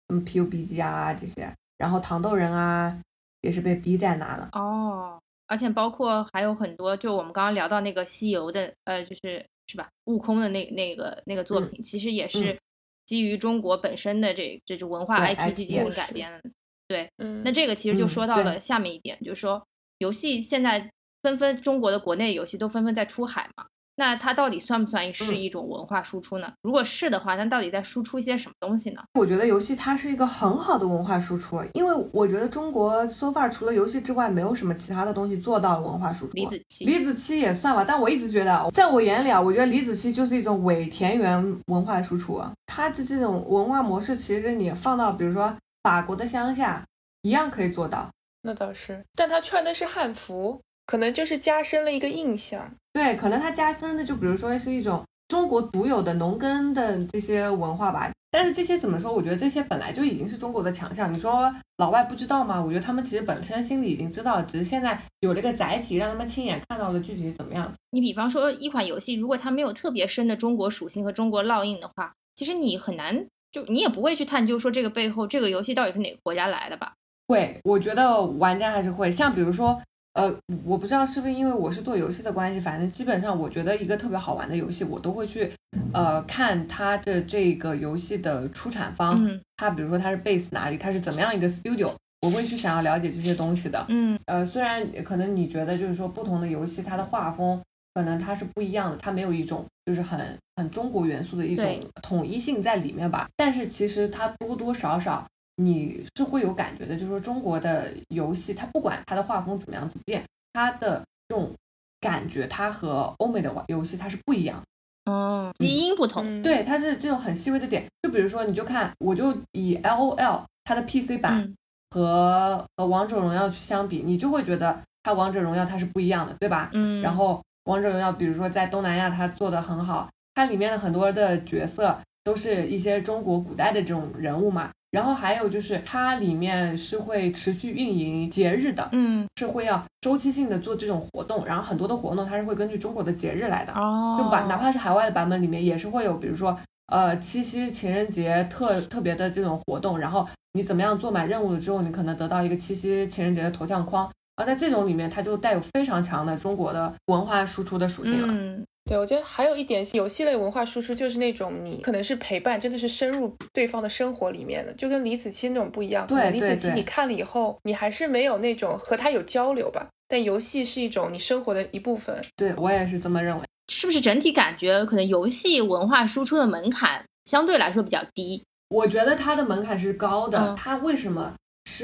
[0.08, 3.00] 嗯，PUBG 啊这些，然后糖豆人啊
[3.40, 4.48] 也是被 B 站拿了。
[4.52, 9.88] 哦，而且包括还有很多，就我们刚刚聊到那个西游的，呃，就是是吧？
[10.04, 12.58] 悟空的那那个那个作品，其实也是
[13.06, 16.42] 基于中国本身的这这种文化 IP 去进行改编的。
[16.86, 17.10] 对，
[17.42, 19.66] 那这个其实就说到了下面一点，就是说
[19.98, 20.90] 游戏现在
[21.22, 23.66] 纷纷中国的国内游戏都纷纷在出海嘛。
[23.94, 26.50] 那它到底算不算是一种文化输出呢？
[26.62, 29.02] 如果是的话，那到底在输出一些什么东西呢？
[29.14, 36.32] 我觉得游戏它是一个很好的文化输出，因为我觉得中国 so far 除了游戏之外，没有什么其他的东西做到了文化输出。
[36.32, 42.42] 李子柒，李子柒也算吧，但我一直觉得，在我眼里啊，我觉得李子柒就是一种伪田园文化输出。
[42.66, 46.82] 它的这种文化模式，其实你放到比如说法国的乡下，
[47.20, 48.08] 一样可以做到。
[48.40, 50.58] 那倒是，但他穿的是汉服。
[50.86, 58.10] 可能就是加深了一个印象，对，可能它加深的就比如说是一种中国独有的农耕的这些文化吧。
[58.30, 59.12] 但是这些怎么说？
[59.12, 61.12] 我觉得这些本来就已经是中国的强项。
[61.12, 62.58] 你说老外不知道吗？
[62.62, 67.76] 我觉得他们其实本身心里已经知道，只是现在有了一个载体，让他们亲眼看到了具体是怎么样子。
[67.90, 76.94] 你比方说一款游戏，如果它没有特别深的中国属性和中国烙印的话，其实你很难，就你也不会去探究说这个背后这个游戏到底是哪个国家来的吧？
[77.28, 79.78] 会，我觉得玩家还是会，像比如说。
[80.14, 80.34] 呃，
[80.64, 85.50] 我不知道是不是因为我是做游戏的关系，反正基本上我觉得一个特别好玩的游戏，我都会去，
[85.94, 93.82] 呃，看它的这个游戏的出产方，它比如说它是 base 哪里，它是怎么样一个 studio，我会去想要了解这些东西的。
[93.88, 97.58] 嗯，呃，虽然可能你觉得就是说不同的游戏它的画风
[97.94, 101.66] 可能它是不一样的，它没有一种就是很很中国元素的一种
[102.02, 105.26] 统一性在里面吧，但是其实它多多少少。
[105.56, 111.52] 你是会有感觉的，就是说中国的游戏，它不管它的画风怎么样子变，它的这种
[112.00, 114.62] 感觉，它和欧美的游戏它是不一样。
[115.04, 117.84] 哦，基因不同，对，它是这种很细微的点。
[118.02, 121.52] 就比如说，你就看，我就以 L O L 它的 PC 版
[121.90, 126.70] 和和王者荣耀去相比，你就会觉得它王者荣耀它是不一样的，对吧？
[126.72, 127.02] 嗯。
[127.02, 134.70] 然后王者荣耀，比如说在东南亚，它做的很好，它里面的很多的角色都是一些中国古代的这种人物嘛。
[134.90, 146.54] 然后还有就是它里面是会持续运营节日的，嗯，是会要周期性的做这种活动，然后很多的活动它是会根据中国的节日来的，哦，就把哪怕是海外的版本里面也是会有，比如说
[146.88, 154.06] 呃七夕情人节特特别的这种活动，然后你怎么样做满任务了之后，你可能得到一个七夕情人节的头像框，
[154.36, 158.64] 而在这种里面它就带有非常强的中国的文化输出的属性了。
[158.84, 166.06] 对，我觉得还有一点游戏类文化输出，就是那种你可能是陪伴，真的是深入对方的生活里面的，就跟李子柒那种不一样。
[166.06, 169.88] 对，李子柒你看了以后，你还是没有那种和他有交流吧？
[170.08, 172.22] 但游戏是一种你生活的一部分。
[172.36, 173.44] 对我也是这么认为。
[173.68, 178.42] 是不是整体感觉可能游戏文化输出的门槛相对来说比较低？
[178.68, 180.54] 我觉得它的门槛是高的。
[180.58, 181.32] 它为什么？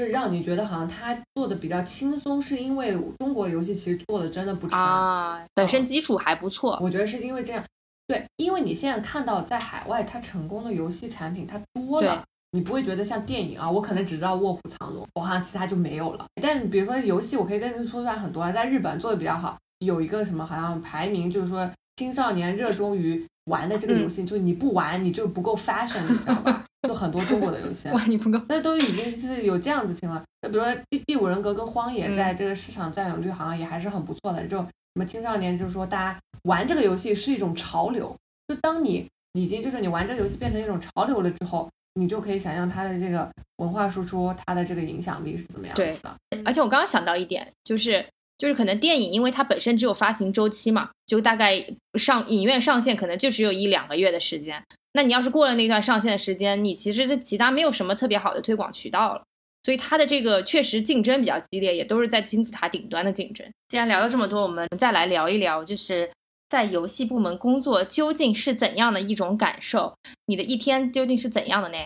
[0.05, 6.79] 是让你觉得好像他做的比较轻松，是因为中国游戏其实做的真的不差啊，本身基础还不错。
[6.81, 7.63] 我觉得是因为这样，
[8.07, 16.25] 对，因为你现在看到在海外它成功的游戏产品它多了，你不会觉得像电影啊，我可能只知道卧虎藏龙，我好像其他就没有了。
[16.41, 23.25] 但比如说游戏，我可以跟你说出来很多啊，在日本做的比较好，有一个什么好像排名，就是说青少年热衷于。
[23.45, 26.63] 玩的这个游戏，就你不玩，你就不够 fashion，你知道吧？
[26.87, 30.23] 就很多中国的游戏，哇你不够，那都已经是有这样子情况。
[30.41, 34.47] 那比如说《第第五人格》跟《荒野》在这个市场占有率好像也还是很不错的。
[34.47, 38.15] 就什么青少年，就是说大家玩这个游戏是一种潮流。
[38.47, 46.17] 就当你已经就是你玩这个游戏变成一种潮流了之后，你就可以想象它的这个文化输出，它的这个影响力是怎么样子的。
[46.45, 48.05] 而且我刚刚想到一点，就是。
[48.39, 51.63] 就是可能电影，因为它本身只有发行周期嘛，就大概
[51.95, 54.63] 上影院上线可能就只有一两个月的时间。
[54.93, 59.21] 那你要是过了那段上线的时间，你其实这其他没有什么特别好的推广渠道了。
[59.63, 63.45] 所以它的这个确实竞争比较激烈，也都是在金字塔顶端的竞争。
[63.67, 66.09] 既然聊了这么多，我们再来聊一聊，就是
[66.47, 69.93] 在游戏部门工作究竟是怎样的一种感受？
[70.27, 71.77] 你的一天究竟是怎样的呢？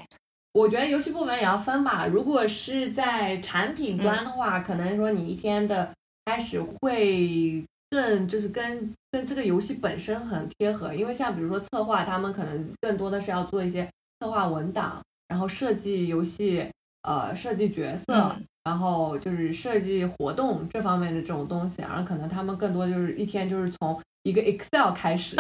[0.53, 2.05] 我觉得游戏部门也要分吧。
[2.05, 5.91] 如果是在产品端的话，可能说你一天的。
[6.25, 13.87] 开始会更就是跟跟这个游戏本身很贴合，因为像比如说策划，他们可能更多的是要做一些
[14.19, 16.67] 策划文档，然后设计游戏，
[17.03, 25.35] 呃，设计角色，然后就是设计活动这方面的这种东西，然后可能他们更多就是一天就是从一个 Excel 开始，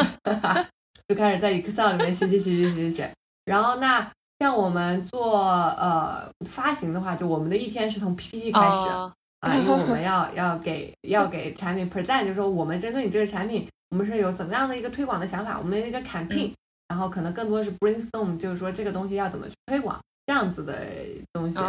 [1.07, 3.11] 就开始在 Excel 里面写写写写写写，
[3.45, 9.13] 然后那像我们做呃发行的话，就我们的一天是从 PPT 开始。
[9.43, 16.53] 啊，因为我们要要给要给产品 present，就是说我们针对你这个产品，我们是有怎么样的一个推广的想法，我们的一个 campaign，
[16.87, 20.73] 然后可能更多的是 brainstorm，就是说这个东西要怎么去推广这样子的
[21.33, 21.59] 东西。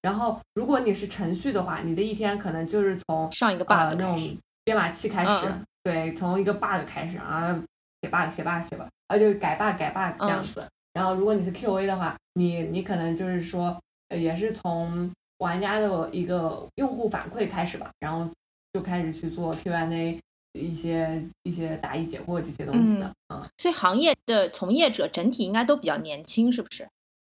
[0.00, 4.16] 然后如果你是程序的话，你的一天可能就是从上一个 bug 那种
[4.62, 7.60] 编码器开始，对，从一个 bug 开始啊，
[8.00, 10.64] 写 bug 写 bug 写 bug，啊就是改 bug 改 bug 这样子。
[10.92, 13.76] 然后如果你是 QA 的话，你你可能就是说
[14.14, 18.28] 也是从玩家的一个用户反馈开始吧，然后
[18.72, 20.20] 就开始去做 Q&A
[20.52, 23.12] 一些一些答疑解惑这些东西的。
[23.28, 26.88] 嗯，所以行业的从业者整体应该都比较年轻，是不是？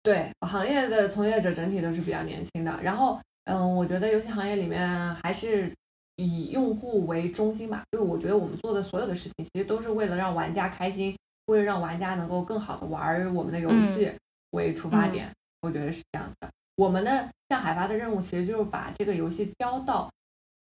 [0.03, 2.79] 对，行业的从业者整体都是比较年轻的。
[2.81, 5.73] 然后，嗯，我觉得游戏行业里面还是
[6.15, 7.83] 以用户为中心吧。
[7.91, 11.17] 就是我觉得我们做的所有的事情，其实都是为了让玩家开心，
[11.47, 14.11] 为了让玩家能够更好的玩我们的游戏
[14.51, 15.29] 为出发点。
[15.61, 16.49] 我觉得是这样子的。
[16.77, 20.09] 我们的向海发的任务其实就是把这个游戏交到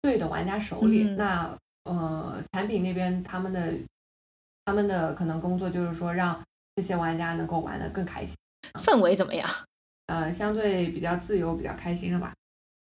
[0.01, 1.03] 对的玩家手里。
[1.17, 1.55] 那
[1.85, 3.75] 呃，产品那边他们的
[4.65, 6.41] 他们的可能工作就是说让
[6.77, 8.35] 这些玩家能够玩得更开心。
[8.83, 9.47] 氛围怎么样？
[10.07, 12.33] 呃，相对比较自由，比较开心了吧？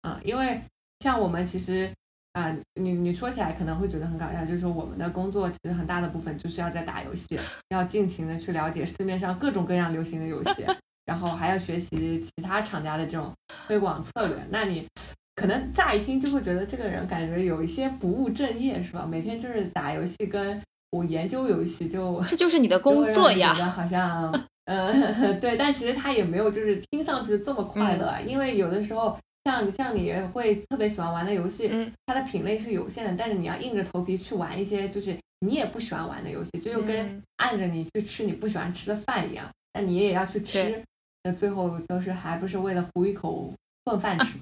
[0.02, 0.60] 嗯，因为
[1.00, 1.92] 像我们其实
[2.34, 7.38] 啊，你你说起来可能会觉得很搞笑，就是说我们的工作其实很大的部分就是要在打游戏，
[7.70, 10.64] 要尽情的去了解市面上各种各样流行的游戏。
[11.06, 13.32] 然后还要学习其他厂家的这种
[13.66, 14.86] 推广策略，那你
[15.34, 19.06] 可能乍一听就会觉得这个人感觉有一些不务正业，是吧？
[19.08, 23.52] 每天就是打游戏，跟我研究游戏，就 这就是你的工作呀。
[23.52, 24.32] 好像，
[24.66, 31.68] 嗯， 对，但其实他也没有就是听上去这么快乐，因为有的时候像像你会特别喜欢玩的游戏，
[32.06, 40.82] 它的品类是有限的，但是你要硬着头皮去玩一些就是你也不喜欢玩的游戏，这就跟按着你去吃你不喜欢吃的饭一样，那你也要去吃。
[41.24, 43.52] 那最后都是还不是为了糊一口
[43.86, 44.34] 混饭吃？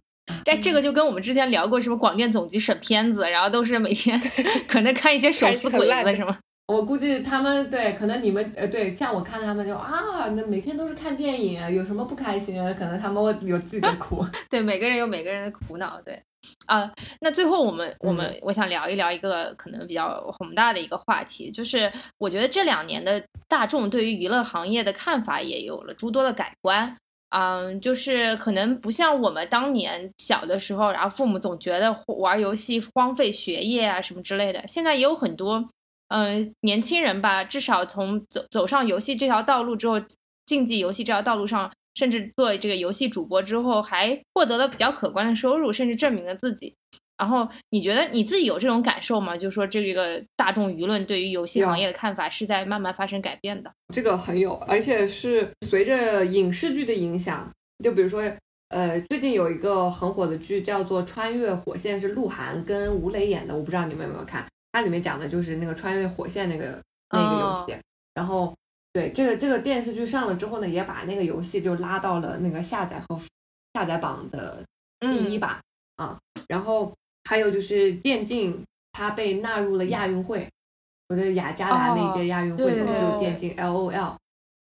[0.44, 4.20] 但这个就跟我们之前聊过什么广电总局审片子，然后都是每天
[4.68, 6.36] 可能看一些手撕鬼子什么。
[6.72, 12.56] 我估计他们对，可能你们呃对，像我看他们就啊，那每天都是看电影，有什么不开心？
[12.74, 14.24] 可能他们会有自己的 苦。
[14.48, 16.00] 对，每个人有每个人的苦恼。
[16.02, 16.20] 对，
[16.66, 26.96] 啊，那最后我们我们我想聊一聊一个可能比较宏大的一个话题，就是我觉得这两年的大众对于娱乐行业的看法也有了诸多的改观。
[27.34, 35.66] 嗯，就是可能不像我们当年小的时候，然后父母总觉得玩游戏荒废学业啊什么之类的，现在也有很多。
[36.12, 39.98] 嗯，年轻人吧，至少从走走上游戏这条道路之后，
[40.44, 46.74] 竞技游戏这条道路上，甚至做这个游戏主播之后，还获得了比较可观的收入，甚至证明了自己。
[47.16, 49.34] 然后，你觉得你自己有这种感受吗？
[49.34, 53.72] 就是说，这个大众舆论对于游戏行业的看法是在慢慢发生改变的。
[53.94, 57.50] 这个很有，而且是随着影视剧的影响。
[57.82, 58.22] 就比如说，
[58.68, 64.44] 呃，最近有一个很火的剧叫做《穿越火线》，是鹿晗跟吴磊演的，我不知道你们有没有看。
[64.72, 67.76] 它里面讲的就是那个穿越火线那个那个游戏，
[68.14, 68.56] 然后
[68.90, 73.20] 对这个这个电视剧上了之后呢，也把那个游戏就拉到了那个下载和
[73.74, 74.64] 下载榜的
[74.98, 75.60] 第一吧
[75.96, 76.18] 啊，
[76.48, 76.90] 然后
[77.24, 80.48] 还有就是电竞，它被纳入了亚运会，
[81.08, 84.16] 我的雅加达那届亚运会就是电竞 L O L，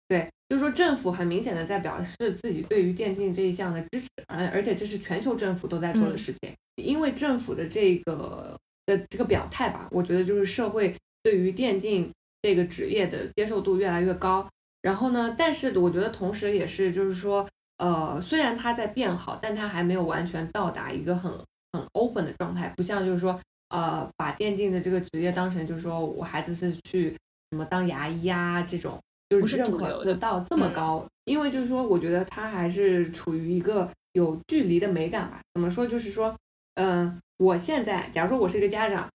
[0.08, 6.52] 对，就是说政府很明显的在表示自己对于电竞这一项的支持，而而且这是全球政府都在做的事情，
[6.82, 8.58] 因为政府的这个。
[8.90, 12.10] 的这个表态吧，我觉得就是社会对于电竞
[12.42, 14.48] 这个职业的接受度越来越高。
[14.82, 21.30] 然后呢，但是我觉得同时也是，就是说，呃，虽然它在变好，但它还没有完全到达一个很
[21.72, 23.38] 很 open 的状态，不像就是说，
[23.68, 27.10] 呃，把电竞的这个职业当成就是说我孩子是去
[27.50, 31.06] 什么当牙医啊这种，就是认可得到这么高。
[31.26, 35.40] 因为就是说，我觉得它还是处于一个有距离的美感吧。
[35.52, 35.86] 怎么说？
[35.86, 36.34] 就是说，
[36.74, 37.20] 嗯。
[37.40, 39.08] 我现在，假如说我是一个家长，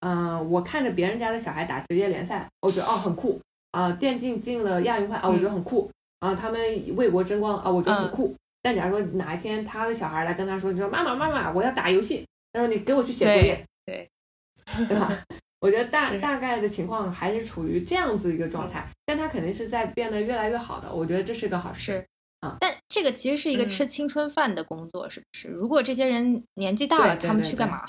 [0.00, 3.38] 嗯，我看着别人家的小孩打职业联赛，我觉得哦很酷
[3.72, 5.90] 啊，电竞进了亚运会啊，我觉得很酷
[6.20, 6.58] 啊，他们
[6.96, 8.34] 为国争光啊，我觉得很酷。
[8.62, 14.08] 但假如说哪一天他的小孩来跟他说，你说妈妈妈妈，我要打游戏，他说你给我去写作业，对，
[14.88, 15.12] 对吧？
[15.60, 22.02] 我觉得大大概的情况还是处于这样子一个状态，但他肯定是在变得越来越好的，我觉得这是个好事。
[22.60, 25.48] 但这个其实是一个吃青春饭的工作，是不是？
[25.48, 27.82] 如果这些人年纪大了，他们去干嘛？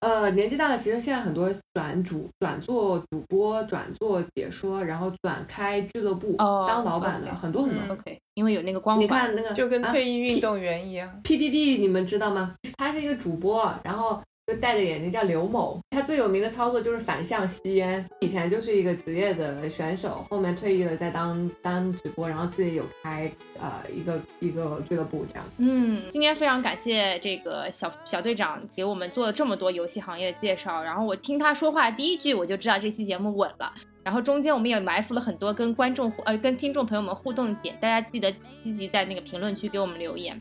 [0.00, 7.94] 呃，年纪大了，其实现在很多转主、转做主播、转做解说，然后转开俱乐部当老板的很多很多。
[7.94, 9.04] OK，因为有那个光环。
[9.04, 11.20] 你看那个，就跟退役运动员一样。
[11.24, 12.54] PDD 你们知道吗？
[12.76, 14.22] 他是一个主播，然后。
[14.48, 18.02] 就戴着眼镜叫刘某，他最有名的操作就是反向吸烟。
[18.20, 23.30] 以前就是一个职业的选手，后面退役了，在当当直播，然后自己有开
[23.60, 25.44] 呃一个一个俱乐部这样。
[25.58, 30.82] 嗯，今天非常感谢这个小小队长给我们做了这么多游戏行业的介绍。
[30.82, 33.70] 然后我听他说话第一句，我就知道这期节目稳了。
[34.02, 38.32] 然后中间我们也埋伏了很多跟观众呃跟听众朋友们互动的点，大家记得
[38.64, 40.40] 积极在那个评论区给我们留言。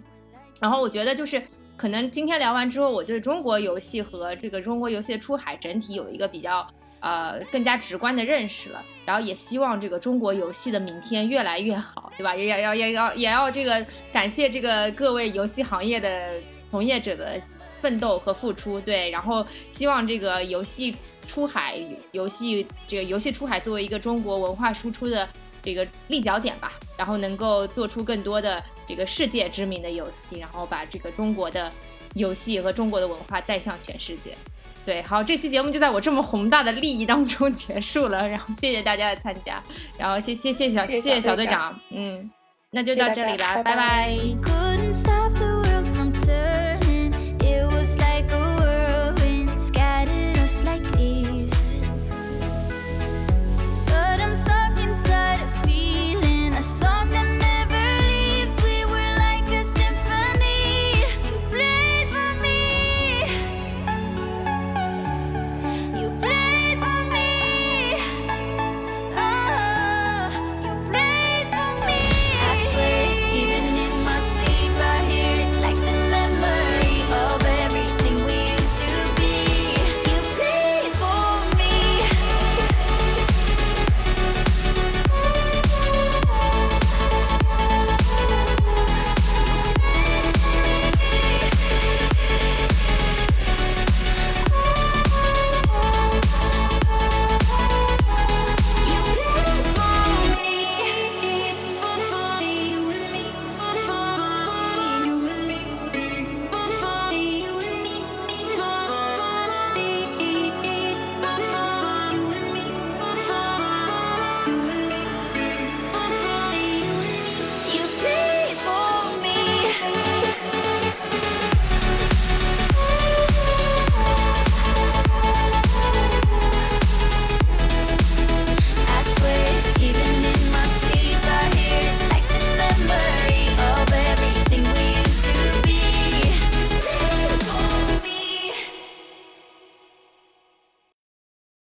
[0.61, 1.43] 然后我觉得就是。
[1.77, 6.67] 可能今天聊完之后，我对中国游戏和这个中国游戏的出海整体有一个比较
[7.01, 8.83] 呃更加直观的认识了。
[9.05, 12.35] 然后也希望这个中国游戏的明天越来越好，对吧？
[12.35, 16.33] 也要要要要也要这个感谢这个各位游戏行业的
[16.71, 17.39] 从业者的
[17.79, 18.81] 奋斗和付出。
[18.81, 20.95] 对，然后希望这个游戏
[21.27, 21.79] 出海，
[22.11, 25.29] 游戏这个游戏出海作为一个中国文化输出的
[25.61, 31.71] 这个立脚点吧，然后能够做出更多的这个世界知名的游戏，然后把这个中国的
[32.13, 34.37] 游戏和中国的文化带向全世界。
[34.85, 39.61] 对，好，这期节目就在我这么宏大的利益当中结束了，然后谢谢大家的参加，
[39.97, 42.31] 然后谢谢谢小谢谢小队长，嗯，
[42.71, 44.17] 那就到这里啦，拜拜。